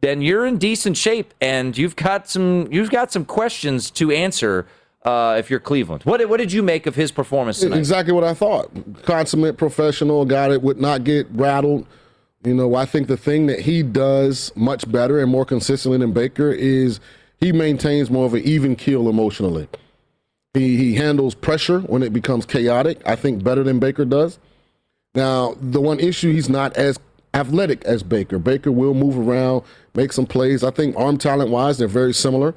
[0.00, 4.66] then you're in decent shape, and you've got some you've got some questions to answer
[5.02, 6.02] uh, if you're Cleveland.
[6.04, 7.78] What what did you make of his performance tonight?
[7.78, 8.70] Exactly what I thought.
[9.04, 11.86] Consummate professional, guy that would not get rattled.
[12.44, 16.12] You know, I think the thing that he does much better and more consistently than
[16.12, 17.00] Baker is
[17.38, 19.68] he maintains more of an even keel emotionally.
[20.54, 23.00] He he handles pressure when it becomes chaotic.
[23.06, 24.38] I think better than Baker does.
[25.14, 26.98] Now, the one issue he's not as
[27.34, 28.38] athletic as Baker.
[28.38, 29.62] Baker will move around,
[29.94, 30.62] make some plays.
[30.62, 32.54] I think arm talent wise, they're very similar.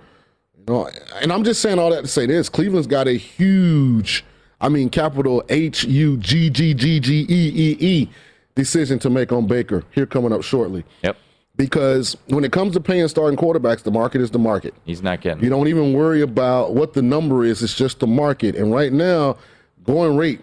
[0.67, 0.89] You know,
[1.21, 4.23] and I'm just saying all that to say this: Cleveland's got a huge,
[4.61, 8.09] I mean, capital H U G G G G E E E
[8.55, 10.85] decision to make on Baker here coming up shortly.
[11.03, 11.17] Yep.
[11.55, 14.73] Because when it comes to paying starting quarterbacks, the market is the market.
[14.85, 15.43] He's not getting.
[15.43, 17.61] You don't even worry about what the number is.
[17.61, 18.55] It's just the market.
[18.55, 19.37] And right now,
[19.83, 20.41] going rate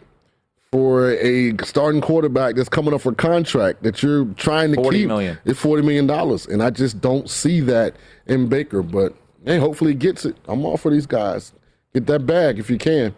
[0.70, 5.08] for a starting quarterback that's coming up for contract that you're trying to 40 keep
[5.08, 5.38] million.
[5.44, 6.46] is forty million dollars.
[6.46, 8.82] And I just don't see that in Baker.
[8.82, 10.36] But hey, hopefully he gets it.
[10.46, 11.52] I'm all for these guys.
[11.94, 13.14] Get that bag if you can.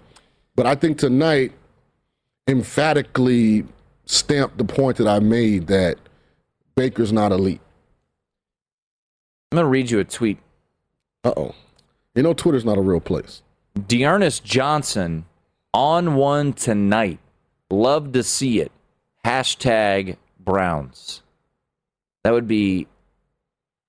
[0.54, 1.52] But I think tonight
[2.48, 3.64] emphatically
[4.06, 5.96] stamped the point that I made that
[6.74, 7.60] Baker's not elite.
[9.50, 10.38] I'm going to read you a tweet.
[11.24, 11.54] Uh oh.
[12.14, 13.42] You know, Twitter's not a real place.
[13.86, 15.24] D'Ernest Johnson
[15.72, 17.18] on one tonight.
[17.70, 18.72] Love to see it.
[19.24, 21.22] Hashtag Browns.
[22.24, 22.86] That would be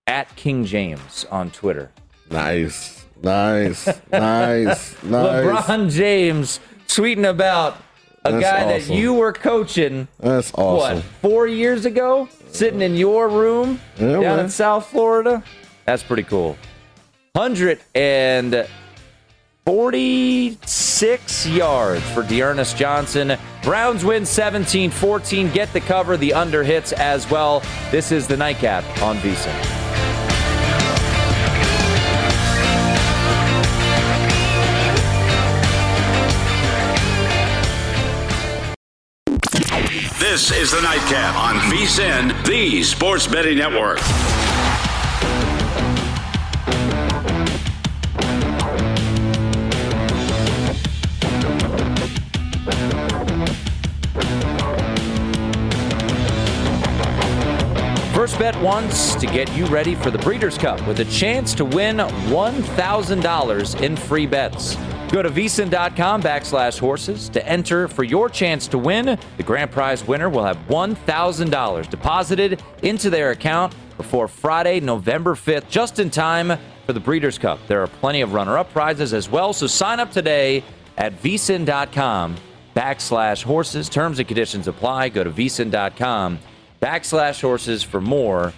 [0.07, 1.91] at King James on Twitter.
[2.33, 3.05] Nice.
[3.21, 3.85] Nice.
[3.87, 3.95] nice.
[4.11, 4.93] Nice.
[5.03, 7.77] LeBron James tweeting about
[8.25, 10.97] a That's guy that you were coaching That's awesome.
[10.97, 14.39] what four years ago, sitting in your room Yeah, down man.
[14.39, 15.43] in South Florida.
[15.85, 16.57] That's pretty cool.
[17.35, 18.67] Hundred and
[19.65, 23.37] forty-six yards for D'Ernest Johnson.
[23.63, 25.51] Browns win 17-14.
[25.53, 26.15] Get the cover.
[26.17, 27.61] The under hits as well.
[27.91, 29.82] This is the nightcap on VSiN.
[40.33, 43.99] This is the Nightcap on VSIN, the Sports Betting Network.
[58.11, 61.63] First Bet wants to get you ready for the Breeders' Cup with a chance to
[61.63, 64.77] win $1,000 in free bets.
[65.13, 69.15] Go to vsin.com backslash horses to enter for your chance to win.
[69.37, 75.69] The grand prize winner will have $1,000 deposited into their account before Friday, November 5th,
[75.69, 77.59] just in time for the Breeders' Cup.
[77.67, 80.63] There are plenty of runner up prizes as well, so sign up today
[80.97, 82.35] at vsin.com
[82.75, 83.89] backslash horses.
[83.89, 85.09] Terms and conditions apply.
[85.09, 86.39] Go to vsin.com
[86.81, 88.51] backslash horses for more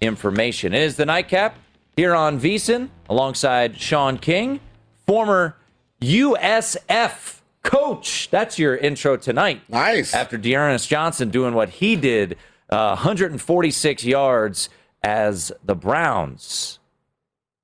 [0.00, 0.72] information.
[0.72, 1.58] It is the nightcap
[1.94, 4.60] here on VSIN alongside Sean King,
[5.06, 5.56] former
[6.00, 8.28] USF coach.
[8.30, 9.62] That's your intro tonight.
[9.68, 10.14] Nice.
[10.14, 12.36] After D'Ernest Johnson doing what he did,
[12.70, 14.68] uh, 146 yards
[15.02, 16.78] as the Browns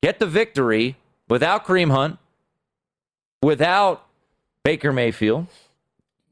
[0.03, 0.96] get the victory
[1.29, 2.18] without Kareem Hunt,
[3.42, 4.07] without
[4.62, 5.46] Baker Mayfield,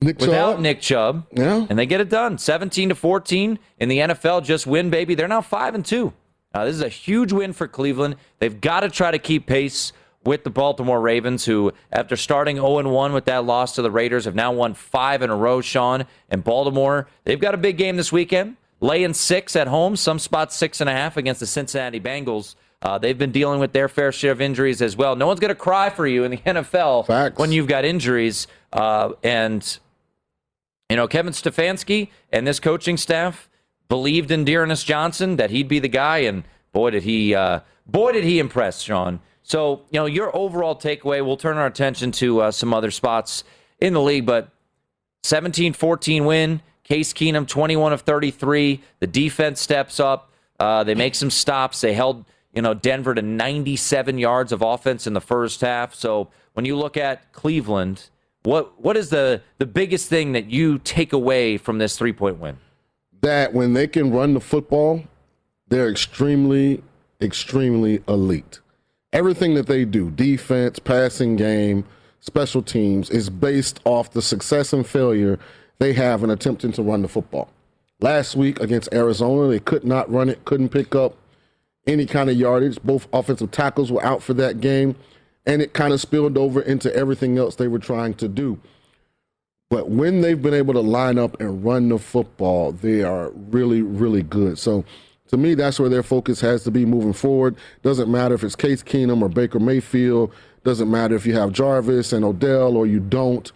[0.00, 0.60] Nick without Chubb?
[0.60, 1.26] Nick Chubb.
[1.32, 1.66] Yeah.
[1.68, 2.36] And they get it done.
[2.36, 4.44] 17 to 14 in the NFL.
[4.44, 5.14] Just win, baby.
[5.14, 6.12] They're now 5 and 2.
[6.52, 8.16] Uh, this is a huge win for Cleveland.
[8.38, 9.92] They've got to try to keep pace
[10.26, 14.24] with the Baltimore Ravens, who, after starting 0 1 with that loss to the Raiders,
[14.24, 16.04] have now won five in a row, Sean.
[16.28, 18.56] And Baltimore, they've got a big game this weekend.
[18.80, 22.54] Laying six at home, some spots six and a half against the Cincinnati Bengals.
[22.82, 25.16] Uh, they've been dealing with their fair share of injuries as well.
[25.16, 27.38] No one's going to cry for you in the NFL Facts.
[27.38, 28.46] when you've got injuries.
[28.72, 29.78] Uh, and
[30.90, 33.48] you know, Kevin Stefanski and this coaching staff
[33.88, 38.12] believed in D'Ernest Johnson that he'd be the guy, and boy did he, uh, boy
[38.12, 39.20] did he impress, Sean.
[39.44, 41.24] So you know, your overall takeaway.
[41.24, 43.44] We'll turn our attention to uh, some other spots
[43.78, 44.48] in the league, but
[45.24, 46.60] 17-14 win.
[46.82, 48.82] Case Keenum 21 of 33.
[48.98, 50.32] The defense steps up.
[50.58, 51.80] Uh, they make some stops.
[51.80, 55.94] They held you know Denver to 97 yards of offense in the first half.
[55.94, 58.10] So when you look at Cleveland,
[58.42, 62.58] what what is the the biggest thing that you take away from this 3-point win?
[63.24, 65.02] that when they can run the football,
[65.68, 66.82] they're extremely
[67.22, 68.60] extremely elite.
[69.14, 71.84] Everything that they do, defense, passing game,
[72.18, 75.38] special teams, is based off the success and failure
[75.78, 77.48] they have in attempting to run the football.
[78.00, 81.14] Last week against Arizona, they could not run it, couldn't pick up
[81.86, 82.82] any kind of yardage.
[82.82, 84.96] Both offensive tackles were out for that game,
[85.46, 88.58] and it kind of spilled over into everything else they were trying to do.
[89.70, 93.80] But when they've been able to line up and run the football, they are really,
[93.80, 94.58] really good.
[94.58, 94.84] So
[95.28, 97.56] to me, that's where their focus has to be moving forward.
[97.82, 100.32] Doesn't matter if it's Case Keenum or Baker Mayfield.
[100.64, 103.50] Doesn't matter if you have Jarvis and Odell or you don't.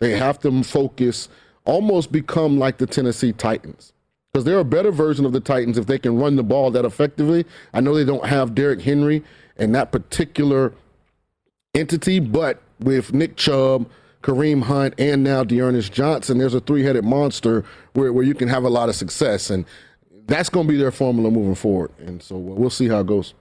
[0.00, 1.28] They have to focus,
[1.64, 3.92] almost become like the Tennessee Titans.
[4.32, 6.84] Because they're a better version of the Titans if they can run the ball that
[6.84, 7.46] effectively.
[7.72, 9.22] I know they don't have Derrick Henry
[9.56, 10.74] and that particular
[11.74, 13.88] entity, but with Nick Chubb,
[14.22, 18.64] Kareem Hunt, and now D'Ernest Johnson, there's a three-headed monster where, where you can have
[18.64, 19.50] a lot of success.
[19.50, 19.64] And
[20.26, 21.90] that's going to be their formula moving forward.
[21.98, 23.34] And so we'll see how it goes.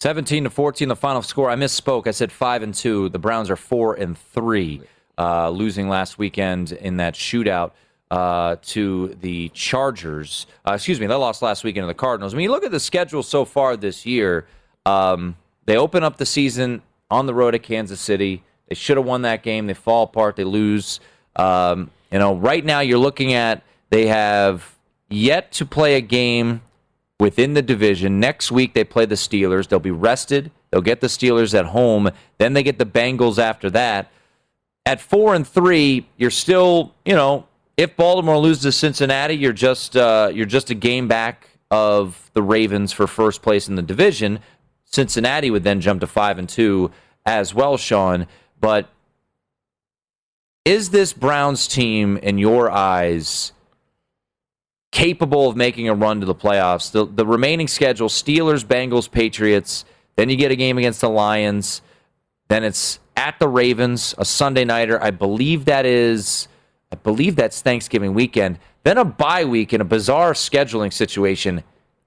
[0.00, 1.50] 17 to 14, the final score.
[1.50, 2.06] I misspoke.
[2.06, 3.08] I said five and two.
[3.08, 4.82] The Browns are four and three,
[5.16, 7.72] uh, losing last weekend in that shootout
[8.10, 10.46] uh, to the Chargers.
[10.66, 12.34] Uh, excuse me, they lost last weekend to the Cardinals.
[12.34, 14.46] When you look at the schedule so far this year,
[14.86, 18.44] um, they open up the season on the road at Kansas City.
[18.68, 19.66] They should have won that game.
[19.66, 20.36] They fall apart.
[20.36, 21.00] They lose.
[21.34, 24.77] Um, you know, right now you're looking at they have
[25.08, 26.62] yet to play a game
[27.20, 28.20] within the division.
[28.20, 29.68] Next week they play the Steelers.
[29.68, 30.50] They'll be rested.
[30.70, 32.10] They'll get the Steelers at home.
[32.38, 34.10] Then they get the Bengals after that.
[34.86, 39.96] At four and three, you're still, you know, if Baltimore loses to Cincinnati, you're just
[39.96, 44.40] uh, you're just a game back of the Ravens for first place in the division.
[44.84, 46.90] Cincinnati would then jump to five and two
[47.26, 48.26] as well, Sean.
[48.60, 48.88] But
[50.64, 53.52] is this Browns team, in your eyes,
[54.90, 56.90] capable of making a run to the playoffs?
[56.90, 59.84] The, the remaining schedule Steelers, Bengals, Patriots.
[60.16, 61.82] Then you get a game against the Lions.
[62.48, 65.02] Then it's at the Ravens, a Sunday nighter.
[65.02, 66.48] I believe that is,
[66.92, 68.58] I believe that's Thanksgiving weekend.
[68.84, 71.62] Then a bye week in a bizarre scheduling situation.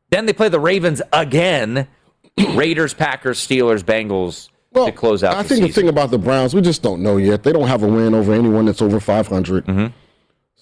[0.10, 1.88] Then they play the Ravens again.
[2.54, 5.36] Raiders, Packers, Steelers, Bengals well, to close out.
[5.36, 5.68] I the think season.
[5.68, 7.44] the thing about the Browns, we just don't know yet.
[7.44, 9.66] They don't have a win over anyone that's over 500.
[9.66, 9.88] Mm-hmm.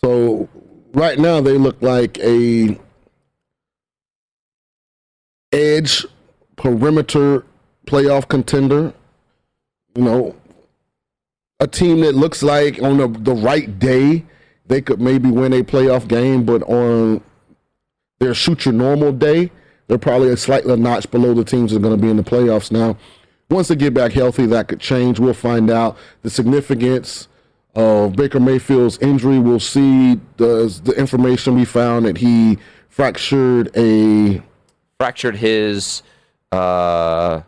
[0.04, 0.50] So
[0.94, 2.78] right now they look like a
[5.52, 6.06] edge
[6.56, 7.46] perimeter
[7.86, 8.94] playoff contender.
[9.96, 10.36] You know,
[11.60, 14.26] a team that looks like on the, the right day
[14.68, 17.22] they could maybe win a playoff game, but on
[18.20, 19.52] their shoot your normal day,
[19.88, 22.24] they're probably a slightly notch below the teams that are going to be in the
[22.24, 22.96] playoffs now.
[23.50, 25.20] Once they get back healthy, that could change.
[25.20, 27.28] We'll find out the significance
[27.76, 29.40] of Baker Mayfield's injury.
[29.40, 34.42] We'll see the, the information we found that he fractured a
[34.98, 36.04] fractured his
[36.52, 37.42] uh,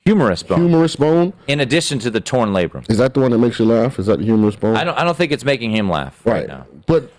[0.00, 0.60] humerus bone.
[0.60, 1.32] Humerus bone.
[1.46, 2.88] In addition to the torn labrum.
[2.90, 3.98] Is that the one that makes you laugh?
[3.98, 4.76] Is that the humerus bone?
[4.76, 4.96] I don't.
[4.98, 6.66] I don't think it's making him laugh right, right now.
[6.86, 7.12] But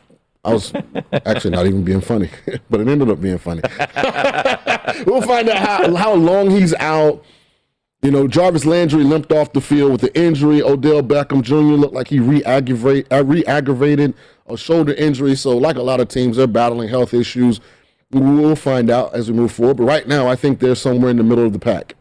[0.45, 0.73] I was
[1.11, 2.29] actually not even being funny,
[2.69, 3.61] but it ended up being funny.
[5.05, 7.23] we'll find out how, how long he's out.
[8.05, 10.61] You know, Jarvis Landry limped off the field with the injury.
[10.61, 11.55] Odell Beckham Jr.
[11.55, 14.13] looked like he re-aggravate, uh, re-aggravated
[14.45, 15.33] a shoulder injury.
[15.33, 17.59] So, like a lot of teams, they're battling health issues.
[18.11, 19.77] We'll find out as we move forward.
[19.77, 21.95] But right now, I think they're somewhere in the middle of the pack.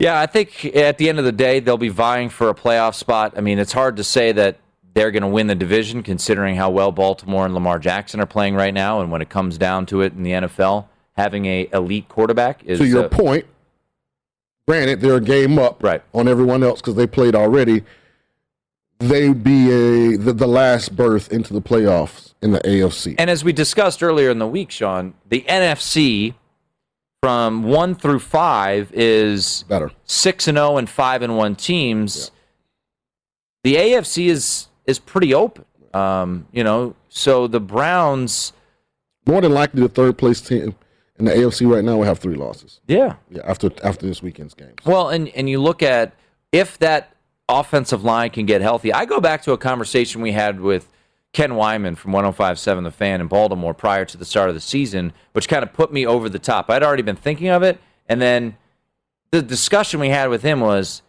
[0.00, 2.96] Yeah, I think at the end of the day, they'll be vying for a playoff
[2.96, 3.34] spot.
[3.36, 4.58] I mean, it's hard to say that
[4.94, 8.56] they're going to win the division considering how well Baltimore and Lamar Jackson are playing
[8.56, 9.00] right now.
[9.00, 12.80] And when it comes down to it in the NFL, having a elite quarterback is.
[12.80, 13.46] To your uh, point,
[14.70, 16.00] granted, they're a game up right.
[16.14, 17.82] on everyone else because they played already.
[19.00, 23.16] They'd be a the, the last berth into the playoffs in the AFC.
[23.18, 26.34] And as we discussed earlier in the week, Sean, the NFC
[27.20, 32.30] from one through five is better six and zero oh and five and one teams.
[33.64, 33.72] Yeah.
[33.72, 35.64] The AFC is is pretty open.
[35.92, 38.52] Um, you know, so the Browns
[39.26, 40.76] more than likely the third place team
[41.20, 42.80] in the AFC right now we have three losses.
[42.88, 43.14] Yeah.
[43.30, 44.74] Yeah, after after this weekend's games.
[44.84, 46.14] Well, and and you look at
[46.50, 47.14] if that
[47.48, 48.92] offensive line can get healthy.
[48.92, 50.88] I go back to a conversation we had with
[51.32, 55.12] Ken Wyman from 1057 The Fan in Baltimore prior to the start of the season,
[55.32, 56.70] which kind of put me over the top.
[56.70, 58.56] I'd already been thinking of it, and then
[59.30, 61.02] the discussion we had with him was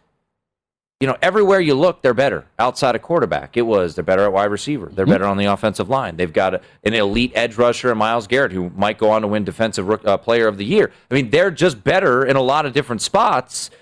[1.02, 3.56] you know, everywhere you look, they're better outside of quarterback.
[3.56, 4.86] It was they're better at wide receiver.
[4.86, 5.14] They're mm-hmm.
[5.14, 6.16] better on the offensive line.
[6.16, 9.26] They've got a, an elite edge rusher and Myles Garrett, who might go on to
[9.26, 10.92] win Defensive uh, Player of the Year.
[11.10, 13.72] I mean, they're just better in a lot of different spots.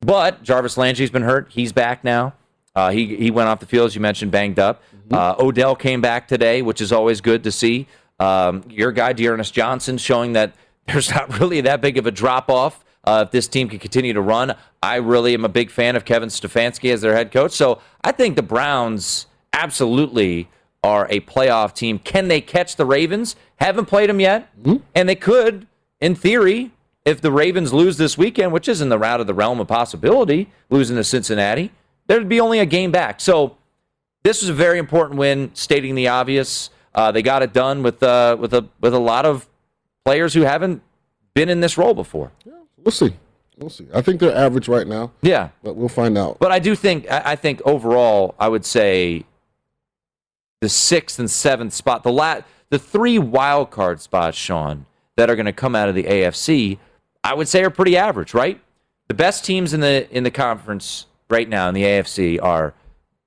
[0.00, 1.48] But Jarvis Landry's been hurt.
[1.50, 2.32] He's back now.
[2.74, 4.82] Uh, he he went off the field as you mentioned, banged up.
[5.10, 5.14] Mm-hmm.
[5.14, 7.86] Uh, Odell came back today, which is always good to see.
[8.18, 10.54] Um, your guy D'Ernest Johnson showing that
[10.86, 14.12] there's not really that big of a drop off uh, if this team can continue
[14.12, 14.54] to run.
[14.82, 17.52] I really am a big fan of Kevin Stefanski as their head coach.
[17.52, 20.48] So I think the Browns absolutely
[20.82, 21.98] are a playoff team.
[21.98, 23.36] Can they catch the Ravens?
[23.56, 24.48] Haven't played them yet,
[24.94, 25.66] and they could,
[26.00, 26.72] in theory,
[27.04, 30.50] if the Ravens lose this weekend, which isn't the route of the realm of possibility,
[30.70, 31.70] losing to Cincinnati,
[32.06, 33.20] there'd be only a game back.
[33.20, 33.56] So
[34.24, 36.70] this was a very important win, stating the obvious.
[36.94, 39.48] Uh, they got it done with uh, with a with a lot of
[40.04, 40.82] players who haven't
[41.34, 42.32] been in this role before.
[42.82, 43.14] We'll see.
[43.58, 43.86] We'll see.
[43.94, 46.38] I think they're average right now, Yeah, but we'll find out.
[46.40, 49.24] but I do think I, think overall, I would say
[50.60, 55.36] the sixth and seventh spot, the lat, the three wild card spots, Sean, that are
[55.36, 56.78] going to come out of the AFC,
[57.22, 58.60] I would say are pretty average, right?
[59.08, 62.74] The best teams in the in the conference right now in the AFC are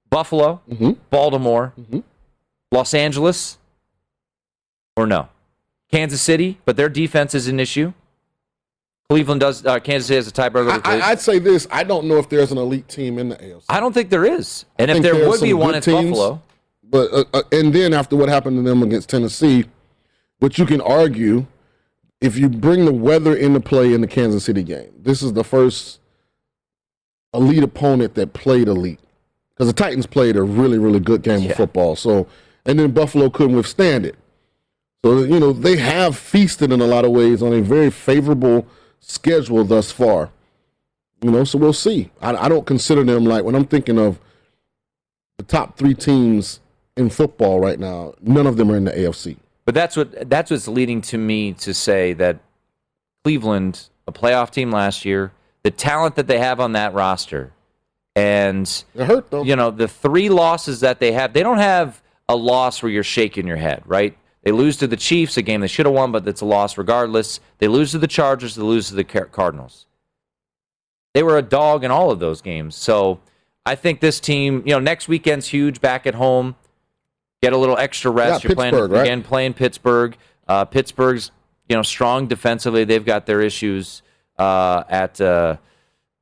[0.10, 0.91] Buffalo, mm-hmm.
[1.10, 1.99] Baltimore, mm-hmm.
[2.72, 3.58] Los Angeles,
[4.95, 5.30] or no,
[5.91, 7.93] Kansas City, but their defense is an issue.
[9.10, 9.66] Cleveland does.
[9.66, 10.82] Uh, Kansas City has a tiebreaker.
[10.84, 13.66] I, I'd say this: I don't know if there's an elite team in the AFC.
[13.70, 14.66] I don't think there is.
[14.80, 16.41] And I if think there would be one, it's teams, Buffalo.
[16.84, 19.66] But uh, uh, and then after what happened to them against Tennessee,
[20.39, 21.45] but you can argue
[22.20, 25.43] if you bring the weather into play in the Kansas City game, this is the
[25.43, 25.99] first
[27.34, 28.99] elite opponent that played elite
[29.53, 31.51] because the Titans played a really really good game Yeah.
[31.51, 31.95] of football.
[31.95, 32.28] So
[32.66, 34.16] and then Buffalo couldn't withstand it.
[35.03, 38.66] So you know they have feasted in a lot of ways on a very favorable
[39.08, 40.32] schedule thus far.
[41.22, 42.12] You know, so we'll see.
[42.22, 44.20] I, I don't consider them like when I'm thinking of
[45.38, 46.60] the top three teams
[46.97, 48.14] in football right now.
[48.22, 49.38] None of them are in the AFC.
[49.66, 52.39] But that's what that's what's leading to me to say that
[53.24, 55.32] Cleveland, a playoff team last year,
[55.64, 57.51] the talent that they have on that roster,
[58.16, 62.36] and It hurt you know the three losses that they have, they don't have a
[62.36, 64.16] loss where you're shaking your head, right?
[64.46, 66.78] They lose to the Chiefs, a game they should have won, but it's a loss
[66.78, 67.39] regardless.
[67.58, 69.88] They lose to the Chargers, they lose to the Cardinals.
[71.16, 72.76] They were a dog in all of those games.
[72.76, 73.20] So
[73.66, 76.56] I think this team, you know, next weekend's huge back at home.
[77.41, 78.43] Get a little extra rest.
[78.43, 79.02] Yeah, You're playing right?
[79.02, 80.16] again, playing Pittsburgh.
[80.48, 81.32] Uh, Pittsburgh's,
[81.68, 82.84] you know, strong defensively.
[82.84, 84.04] They've got their issues
[84.38, 85.58] uh, at uh,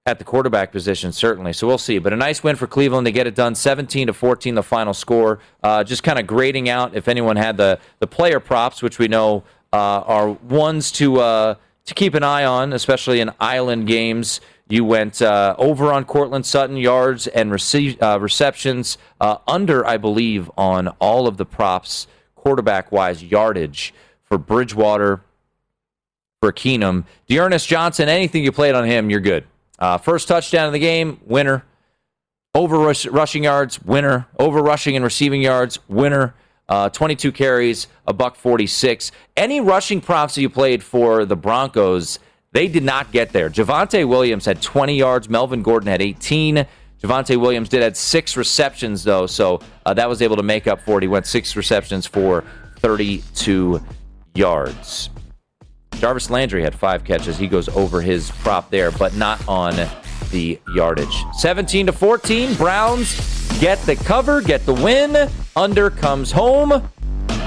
[0.06, 1.54] at the quarterback position, certainly.
[1.54, 1.97] So we'll see.
[1.97, 3.08] But a nice win for Cleveland.
[3.08, 5.39] They get it done, 17 to 14, the final score.
[5.64, 9.08] Uh, just kind of grading out if anyone had the the player props, which we
[9.08, 14.41] know uh, are ones to uh, to keep an eye on, especially in island games.
[14.68, 20.49] You went uh, over on Courtland Sutton yards and uh, receptions, uh, under, I believe,
[20.58, 23.93] on all of the props, quarterback wise, yardage
[24.24, 25.22] for Bridgewater,
[26.41, 27.04] for Keenum.
[27.28, 29.45] D'Ernest Johnson, anything you played on him, you're good.
[29.84, 31.66] Uh, first touchdown of the game, winner.
[32.56, 34.28] Over rush, rushing yards, winner.
[34.40, 36.36] Over rushing and receiving yards, winner.
[36.70, 39.12] Uh, 22 carries, a buck 46.
[39.36, 42.20] Any rushing props that you played for the Broncos,
[42.54, 43.50] they did not get there.
[43.50, 45.28] Javonte Williams had 20 yards.
[45.28, 46.66] Melvin Gordon had 18.
[47.02, 50.80] Javonte Williams did had six receptions though, so uh, that was able to make up
[50.80, 51.04] for it.
[51.04, 52.46] He went six receptions for
[52.78, 53.84] 32
[54.34, 55.10] yards.
[56.04, 57.38] Jarvis Landry had five catches.
[57.38, 59.74] He goes over his prop there, but not on
[60.32, 61.24] the yardage.
[61.38, 62.56] 17 to 14.
[62.56, 65.30] Browns get the cover, get the win.
[65.56, 66.86] Under comes home.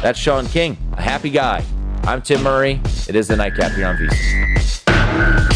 [0.01, 1.63] That's Sean King, a happy guy.
[2.05, 2.81] I'm Tim Murray.
[3.07, 5.56] It is the nightcap here on VSiN.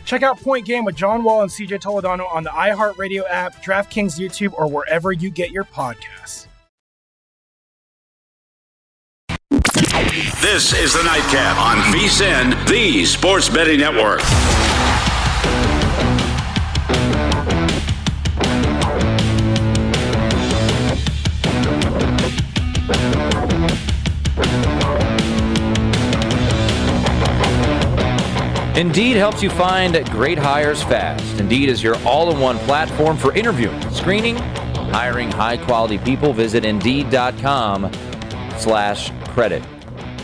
[0.11, 4.19] Check out Point Game with John Wall and CJ Toledano on the iHeartRadio app, DraftKings
[4.19, 6.47] YouTube, or wherever you get your podcasts.
[10.41, 14.19] This is the Nightcap on VSIN, the Sports Betting Network.
[28.81, 31.39] Indeed helps you find great hires fast.
[31.39, 34.35] Indeed is your all-in-one platform for interviewing, screening,
[34.89, 36.33] hiring high-quality people.
[36.33, 37.93] Visit Indeed.com
[38.57, 39.63] slash credit.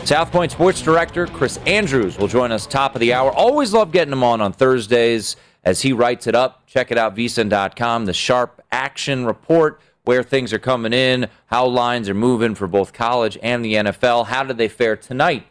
[0.04, 3.30] South Point Sports Director Chris Andrews will join us top of the hour.
[3.30, 6.66] Always love getting him on on Thursdays as he writes it up.
[6.66, 12.08] Check it out, vsin.com, the sharp action report, where things are coming in, how lines
[12.08, 14.26] are moving for both college and the NFL.
[14.26, 15.46] How did they fare tonight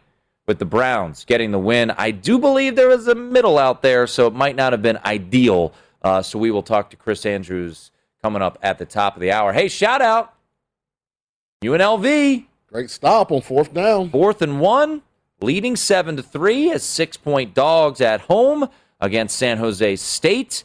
[0.48, 1.92] with the Browns getting the win?
[1.92, 4.98] I do believe there was a middle out there, so it might not have been
[5.06, 5.74] ideal.
[6.02, 7.92] Uh, so we will talk to Chris Andrews
[8.22, 9.54] coming up at the top of the hour.
[9.54, 10.34] Hey, shout out
[11.64, 12.46] UNLV.
[12.68, 14.10] Great stop on fourth down.
[14.10, 15.02] Fourth and one,
[15.42, 18.70] leading seven to three as six point dogs at home
[19.00, 20.64] against San Jose State.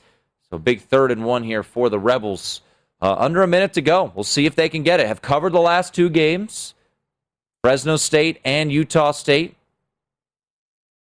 [0.51, 2.61] So big third and one here for the Rebels.
[3.01, 4.13] Uh, under a minute to go.
[4.15, 5.09] We'll see if they can get it.
[5.09, 6.75] Have covered the last two games
[7.63, 9.57] Fresno State and Utah State.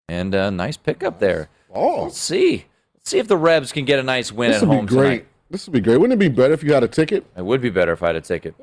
[0.09, 1.49] And a nice pickup there.
[1.73, 2.67] Oh, Let's see.
[2.95, 4.95] Let's see if the Rebs can get a nice win this at would home be
[4.95, 5.09] great.
[5.11, 5.27] tonight.
[5.51, 5.99] This would be great.
[5.99, 7.25] Wouldn't it be better if you had a ticket?
[7.37, 8.55] It would be better if I had a ticket.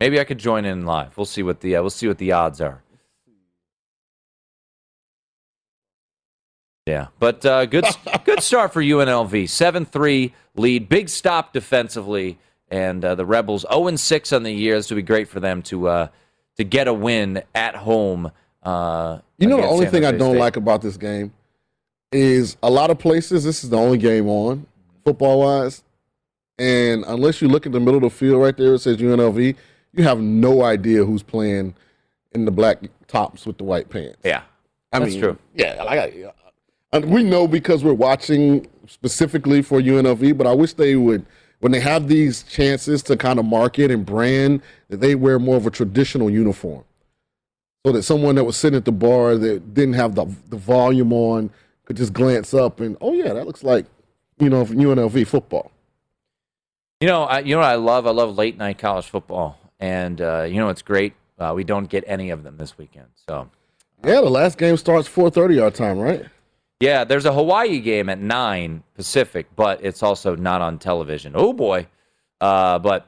[0.00, 1.16] Maybe I could join in live.
[1.16, 2.82] We'll see what the uh, we'll see what the odds are.
[6.86, 7.84] Yeah, but uh, good
[8.24, 9.48] good start for UNLV.
[9.48, 12.38] Seven three lead, big stop defensively,
[12.70, 14.76] and uh, the Rebels zero and six on the year.
[14.76, 16.08] This would be great for them to uh,
[16.58, 18.30] to get a win at home.
[18.66, 20.40] Uh, You know, the only thing I don't State.
[20.40, 21.32] like about this game
[22.12, 23.44] is a lot of places.
[23.44, 24.66] This is the only game on
[25.04, 25.84] football wise,
[26.58, 29.54] and unless you look at the middle of the field right there, it says UNLV.
[29.92, 31.74] You have no idea who's playing
[32.32, 34.16] in the black tops with the white pants.
[34.24, 34.42] Yeah,
[34.92, 35.38] I that's mean, true.
[35.54, 36.32] Yeah, like I,
[36.92, 40.36] and we know because we're watching specifically for UNLV.
[40.36, 41.24] But I wish they would,
[41.60, 45.56] when they have these chances to kind of market and brand, that they wear more
[45.56, 46.84] of a traditional uniform,
[47.86, 51.12] so that someone that was sitting at the bar that didn't have the the volume
[51.12, 51.48] on
[51.84, 53.86] could just glance up and, oh yeah, that looks like,
[54.40, 55.70] you know, UNLV football.
[57.00, 58.08] You know, I, you know what I love?
[58.08, 61.14] I love late night college football, and uh, you know it's great.
[61.38, 63.48] Uh, we don't get any of them this weekend, so
[64.04, 66.24] Yeah, the last game starts 4:30 our time, right?
[66.80, 71.34] Yeah, there's a Hawaii game at nine Pacific, but it's also not on television.
[71.36, 71.86] Oh boy!
[72.40, 73.06] Uh, but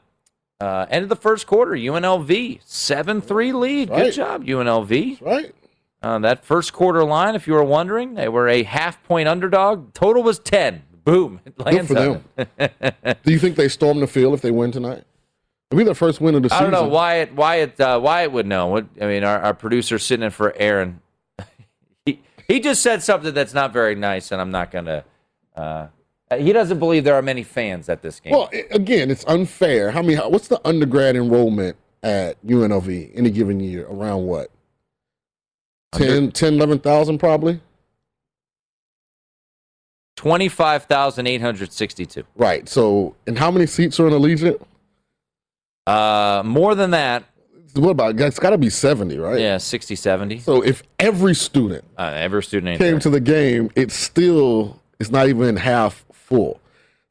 [0.60, 3.88] uh, end of the first quarter, UNLV seven three lead.
[3.88, 5.20] Good job, UNLV.
[5.20, 5.54] right.
[6.00, 9.92] Uh, that first quarter line, if you were wondering, they were a half point underdog.
[9.94, 10.82] Total was ten.
[11.04, 11.40] Boom!
[11.44, 12.24] It Good for them.
[13.24, 15.04] Do you think they storm the field if they win tonight?
[15.70, 16.66] It'll be their first win of the I season.
[16.66, 17.34] I don't know Wyatt.
[17.34, 17.80] Wyatt.
[17.80, 18.68] Uh, Wyatt would know.
[18.68, 21.00] What I mean, our, our producer sitting in for Aaron.
[22.04, 25.04] he he just said something that's not very nice, and I'm not gonna.
[25.56, 25.88] Uh,
[26.36, 28.32] he doesn't believe there are many fans at this game.
[28.32, 29.90] Well, again, it's unfair.
[29.90, 30.16] How many?
[30.16, 33.86] What's the undergrad enrollment at UNLV any given year?
[33.88, 34.50] Around what?
[35.92, 37.60] 10, 10 11,000 probably.
[40.16, 42.24] Twenty-five thousand eight hundred sixty-two.
[42.34, 42.68] Right.
[42.68, 44.60] So, and how many seats are in Allegiant?
[45.86, 47.22] Uh, more than that.
[47.74, 48.20] What about?
[48.20, 49.38] It's got to be seventy, right?
[49.38, 50.40] Yeah, 60, 70.
[50.40, 53.00] So, if every student Uh, every student came there.
[53.00, 56.60] to the game, it's still it's not even half full.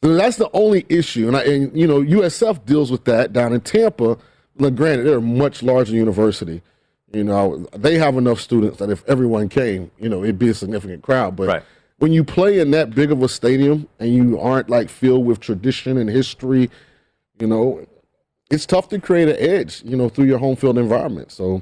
[0.03, 3.51] So that's the only issue, and, I, and you know USF deals with that down
[3.53, 4.18] in Tampa.
[4.59, 6.61] Now, granted, they're a much larger university.
[7.11, 10.53] You know, they have enough students that if everyone came, you know, it'd be a
[10.53, 11.36] significant crowd.
[11.36, 11.63] But
[11.99, 15.39] when you play in that big of a stadium and you aren't like filled with
[15.39, 16.70] tradition and history,
[17.39, 17.86] you know,
[18.51, 21.32] it's tough to create an edge, you know, through your home field environment.
[21.32, 21.61] So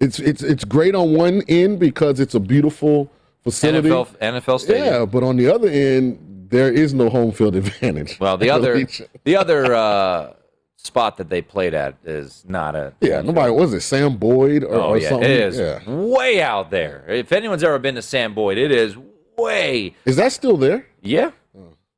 [0.00, 3.10] it's it's it's great on one end because it's a beautiful
[3.44, 3.88] facility.
[3.88, 4.86] NFL, NFL stadium.
[4.86, 6.18] Yeah, but on the other end,
[6.48, 8.18] there is no home field advantage.
[8.20, 8.86] Well, the other
[9.24, 10.32] the other uh,
[10.76, 14.74] spot that they played at is not a yeah, nobody was it Sam Boyd or,
[14.74, 15.30] Oh or yeah, something?
[15.30, 15.80] it is Yeah.
[15.90, 17.04] way out there.
[17.08, 18.96] If anyone's ever been to Sam Boyd, it is
[19.36, 19.94] way.
[20.04, 20.86] Is that still there?
[21.02, 21.30] Yeah.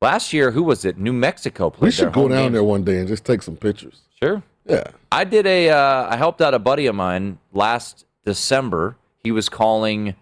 [0.00, 0.96] Last year, who was it?
[0.96, 2.52] New Mexico played We should go down game.
[2.52, 4.02] there one day and just take some pictures.
[4.22, 4.42] Sure.
[4.64, 4.84] Yeah.
[5.10, 5.70] I did a.
[5.70, 8.96] Uh, I helped out a buddy of mine last December.
[9.24, 10.14] He was calling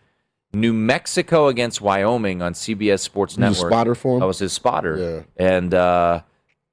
[0.52, 3.70] New Mexico against Wyoming on CBS Sports Network.
[3.70, 4.22] spotter for him?
[4.22, 5.24] I was his spotter.
[5.38, 5.46] Yeah.
[5.54, 6.22] And uh,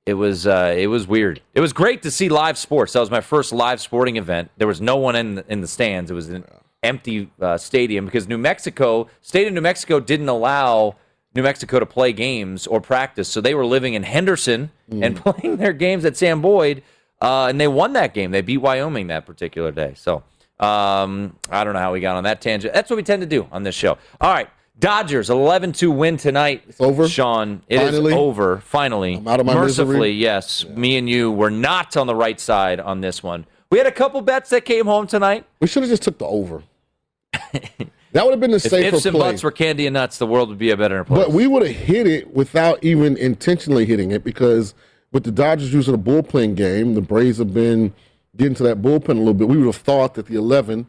[0.06, 1.42] it was uh, it was weird.
[1.54, 2.94] It was great to see live sports.
[2.94, 4.52] That was my first live sporting event.
[4.58, 6.12] There was no one in the, in the stands.
[6.12, 6.46] It was an
[6.82, 10.96] empty uh, stadium because New Mexico, state of New Mexico, didn't allow
[11.36, 13.28] New Mexico to play games or practice.
[13.30, 16.84] So they were living in Henderson and playing their games at Sam Boyd,
[17.22, 18.32] uh, and they won that game.
[18.32, 19.94] They beat Wyoming that particular day.
[19.96, 20.24] So
[20.64, 22.74] um, I don't know how we got on that tangent.
[22.74, 23.98] That's what we tend to do on this show.
[24.22, 24.50] All right.
[24.80, 26.64] Dodgers 11-2 win tonight.
[26.68, 27.08] It's over.
[27.08, 28.14] Sean, it is Finally?
[28.14, 28.58] over.
[28.60, 29.22] Finally.
[29.28, 30.12] out of my Mercifully, misery?
[30.14, 30.66] yes.
[30.66, 33.46] Me and you were not on the right side on this one.
[33.70, 35.46] We had a couple bets that came home tonight.
[35.60, 36.64] We should have just took the over.
[37.52, 39.32] that would have been the If safer ifs and play.
[39.32, 41.26] buts were candy and nuts, the world would be a better place.
[41.26, 44.74] But we would have hit it without even intentionally hitting it because
[45.12, 47.94] with the Dodgers using a bullpen game, the Braves have been
[48.36, 49.48] getting into that bullpen a little bit.
[49.48, 50.88] We would have thought that the 11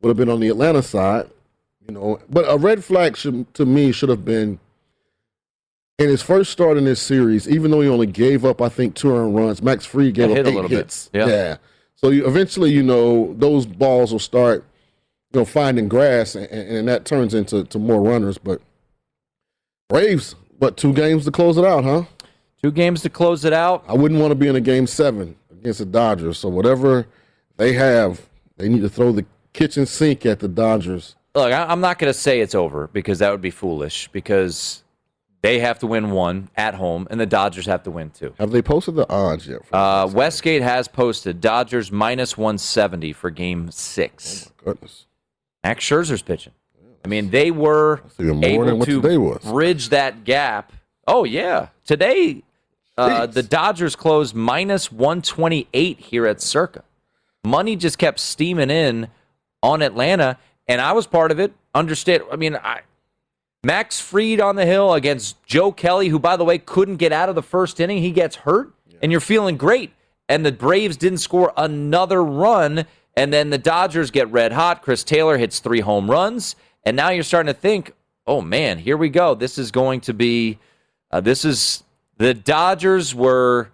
[0.00, 1.28] would have been on the Atlanta side,
[1.86, 2.20] you know.
[2.30, 4.60] But a red flag should, to me should have been
[5.98, 7.48] in his first start in this series.
[7.48, 9.62] Even though he only gave up, I think, two earned runs.
[9.62, 10.70] Max Fried gave Yeah, up hit a eight bit.
[10.70, 11.10] hits.
[11.12, 11.26] Yeah.
[11.26, 11.56] yeah.
[11.96, 14.64] So you, eventually, you know, those balls will start,
[15.32, 18.36] you know, finding grass, and, and that turns into to more runners.
[18.38, 18.60] But
[19.88, 22.04] Braves, but two games to close it out, huh?
[22.62, 23.84] Two games to close it out.
[23.86, 26.38] I wouldn't want to be in a game seven against the Dodgers.
[26.38, 27.06] So whatever
[27.56, 28.20] they have,
[28.58, 31.16] they need to throw the kitchen sink at the Dodgers.
[31.34, 34.82] Look, I- I'm not going to say it's over because that would be foolish because
[35.40, 38.34] they have to win one at home and the Dodgers have to win two.
[38.38, 39.60] Have they posted the odds yet?
[39.72, 44.52] Uh, Westgate has posted Dodgers minus 170 for game six.
[44.62, 45.06] Goodness.
[45.64, 46.52] Max Scherzer's pitching.
[47.04, 50.72] I mean, they were more able than what to bridge that gap.
[51.06, 51.68] Oh, yeah.
[51.84, 52.42] Today,
[52.96, 56.84] uh, the Dodgers closed minus 128 here at Circa.
[57.44, 59.08] Money just kept steaming in
[59.62, 60.38] on Atlanta,
[60.68, 61.52] and I was part of it.
[61.74, 62.22] Understand?
[62.30, 62.82] I mean, I,
[63.64, 67.28] Max Fried on the hill against Joe Kelly, who, by the way, couldn't get out
[67.28, 67.98] of the first inning.
[67.98, 68.72] He gets hurt,
[69.02, 69.92] and you're feeling great.
[70.28, 72.86] And the Braves didn't score another run,
[73.16, 74.82] and then the Dodgers get red hot.
[74.82, 77.92] Chris Taylor hits three home runs, and now you're starting to think,
[78.26, 79.34] oh man, here we go.
[79.34, 80.58] This is going to be,
[81.10, 81.84] uh, this is
[82.18, 83.70] the Dodgers were.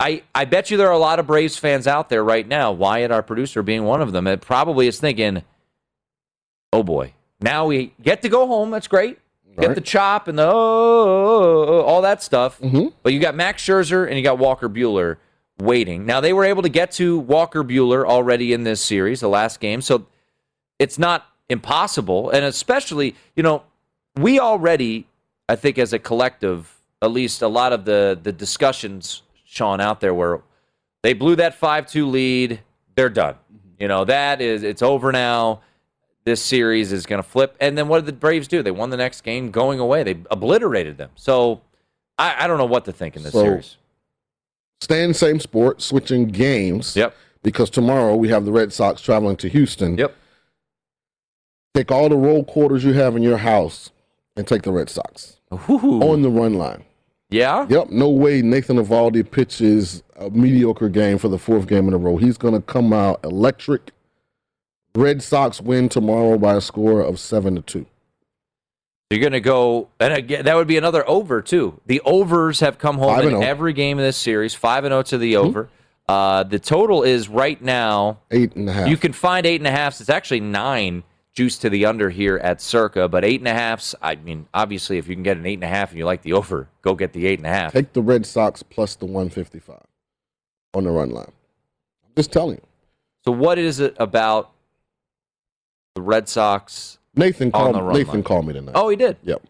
[0.00, 2.70] I, I bet you there are a lot of Braves fans out there right now,
[2.70, 5.42] Wyatt, our producer, being one of them, it probably is thinking,
[6.72, 8.70] oh boy, now we get to go home.
[8.70, 9.18] That's great.
[9.60, 12.60] Get the chop and the oh, oh, oh, all that stuff.
[12.60, 12.88] Mm-hmm.
[13.02, 15.16] But you got Max Scherzer and you got Walker Buehler
[15.58, 16.06] waiting.
[16.06, 19.58] Now they were able to get to Walker Buehler already in this series, the last
[19.58, 19.82] game.
[19.82, 20.06] So
[20.78, 22.30] it's not impossible.
[22.30, 23.64] And especially, you know,
[24.16, 25.08] we already,
[25.48, 30.00] I think, as a collective, at least a lot of the the discussions, Sean, out
[30.00, 30.42] there where
[31.02, 32.60] they blew that five two lead,
[32.96, 33.34] they're done.
[33.34, 33.82] Mm-hmm.
[33.82, 35.60] You know, that is it's over now.
[36.24, 37.56] This series is going to flip.
[37.58, 38.62] And then what did the Braves do?
[38.62, 40.02] They won the next game going away.
[40.02, 41.08] They obliterated them.
[41.14, 41.62] So
[42.18, 43.76] I, I don't know what to think in this So- series.
[44.80, 46.94] Stay in the same sport, switching games.
[46.94, 47.16] Yep.
[47.42, 49.96] Because tomorrow we have the Red Sox traveling to Houston.
[49.96, 50.14] Yep.
[51.74, 53.90] Take all the roll quarters you have in your house
[54.36, 56.84] and take the Red Sox on the run line.
[57.30, 57.66] Yeah.
[57.68, 57.90] Yep.
[57.90, 62.16] No way Nathan Eovaldi pitches a mediocre game for the fourth game in a row.
[62.16, 63.92] He's going to come out electric.
[64.94, 67.86] Red Sox win tomorrow by a score of seven to two.
[69.10, 71.80] You're going to go, and again, that would be another over too.
[71.86, 73.40] The overs have come home in and oh.
[73.40, 75.70] every game of this series, five and zero to the over.
[76.08, 78.88] Uh, the total is right now eight and a half.
[78.88, 80.00] You can find eight and a half.
[80.00, 81.04] It's actually nine
[81.38, 83.94] juice to the under here at Circa, but eight and a halfs.
[84.02, 86.22] I mean, obviously, if you can get an eight and a half and you like
[86.22, 87.72] the over, go get the eight and a half.
[87.72, 89.78] Take the Red Sox plus the 155
[90.74, 91.30] on the run line.
[92.04, 92.62] I'm just telling you.
[93.24, 94.50] So, what is it about
[95.94, 96.98] the Red Sox?
[97.14, 98.22] Nathan called, Nathan line?
[98.24, 98.72] called me tonight.
[98.74, 99.16] Oh, he did.
[99.22, 99.40] Yep.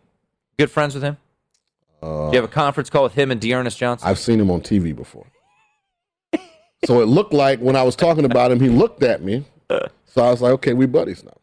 [0.59, 1.17] Good friends with him.
[2.03, 4.07] Uh, Do you have a conference call with him and D'Ernest Johnson?
[4.07, 5.25] I've seen him on TV before.
[6.85, 9.47] so it looked like when I was talking about him, he looked at me.
[10.11, 11.38] So I was like, okay, we buddies now.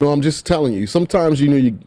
[0.00, 0.86] No, I'm just telling you.
[0.86, 1.78] Sometimes you know you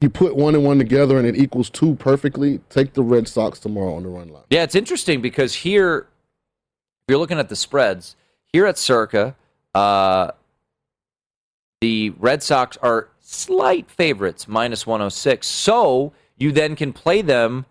[0.00, 2.60] you put one and one together and it equals two perfectly.
[2.68, 4.44] Take the Red Sox tomorrow on the run line.
[4.50, 6.06] Yeah, it's interesting because here,
[7.02, 8.14] if you're looking at the spreads,
[8.52, 9.34] here at Circa,
[9.74, 10.32] uh,
[11.80, 15.46] the Red Sox are slight favorites, minus 106.
[15.46, 17.64] So you then can play them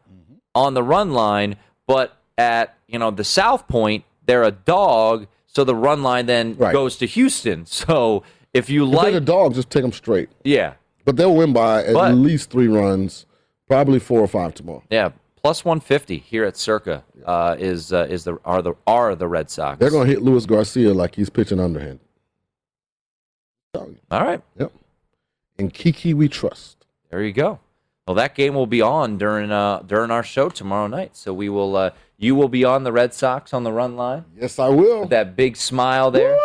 [0.54, 5.64] on the run line, but at you know the South Point, they're a dog, so
[5.64, 6.74] the run line then Right.
[6.74, 7.66] goes to Houston.
[7.86, 8.24] So
[8.56, 10.30] if you If like, the dog, just take them straight.
[10.44, 13.26] yeah, But they'll win by at But- least three runs,
[13.68, 14.82] probably four or five tomorrow.
[14.90, 19.28] yeah, plus 150 here at Circa uh, is uh, is the are the are the
[19.28, 19.80] Red Sox.
[19.80, 22.00] They're going to hit Luis Garcia like he's pitching underhand.
[23.76, 23.90] All
[24.24, 24.42] right.
[24.58, 24.72] Yep.
[25.60, 26.86] And Kiki, we trust.
[27.10, 27.60] There you go.
[28.08, 31.16] Well, that game will be on during uh, during our show tomorrow night.
[31.18, 34.26] So we will uh, you will be on the Red Sox on the run line.
[34.40, 35.02] Yes, I will.
[35.02, 36.38] With that big smile there.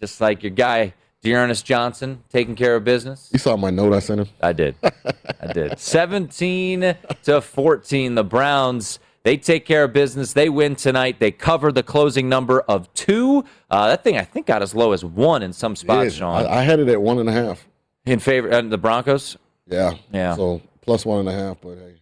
[0.00, 3.28] Just like your guy D'Ernest Johnson taking care of business.
[3.32, 4.28] You saw my note I sent him.
[4.40, 4.74] I did.
[4.82, 5.78] I did.
[5.78, 10.32] 17 to 14 the Browns they take care of business.
[10.32, 11.20] They win tonight.
[11.20, 13.44] They cover the closing number of two.
[13.70, 16.46] Uh, that thing I think got as low as one in some spots, Yeah, Sean.
[16.46, 17.66] I, I had it at one and a half.
[18.06, 19.36] in favor uh, the Broncos.
[19.66, 19.92] Yeah.
[20.10, 20.36] Yeah.
[20.36, 22.00] So plus one and a half, but hey,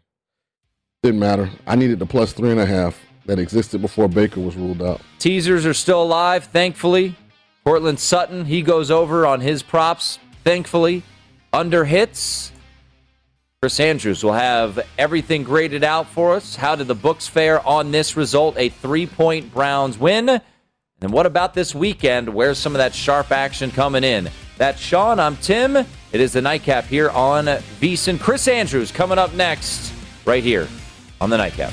[1.02, 1.50] didn't matter.
[1.66, 2.96] I needed the plus three and a half
[3.28, 5.02] that existed before Baker was ruled out.
[5.18, 7.14] Teasers are still alive, thankfully.
[7.62, 11.02] Courtland Sutton, he goes over on his props, thankfully.
[11.52, 12.50] Under hits,
[13.60, 16.56] Chris Andrews will have everything graded out for us.
[16.56, 18.56] How did the books fare on this result?
[18.56, 20.40] A three point Browns win.
[21.00, 22.30] And what about this weekend?
[22.30, 24.30] Where's some of that sharp action coming in?
[24.56, 25.20] That's Sean.
[25.20, 25.76] I'm Tim.
[25.76, 28.18] It is the nightcap here on VSiN.
[28.18, 29.92] Chris Andrews coming up next,
[30.24, 30.66] right here
[31.20, 31.72] on the nightcap.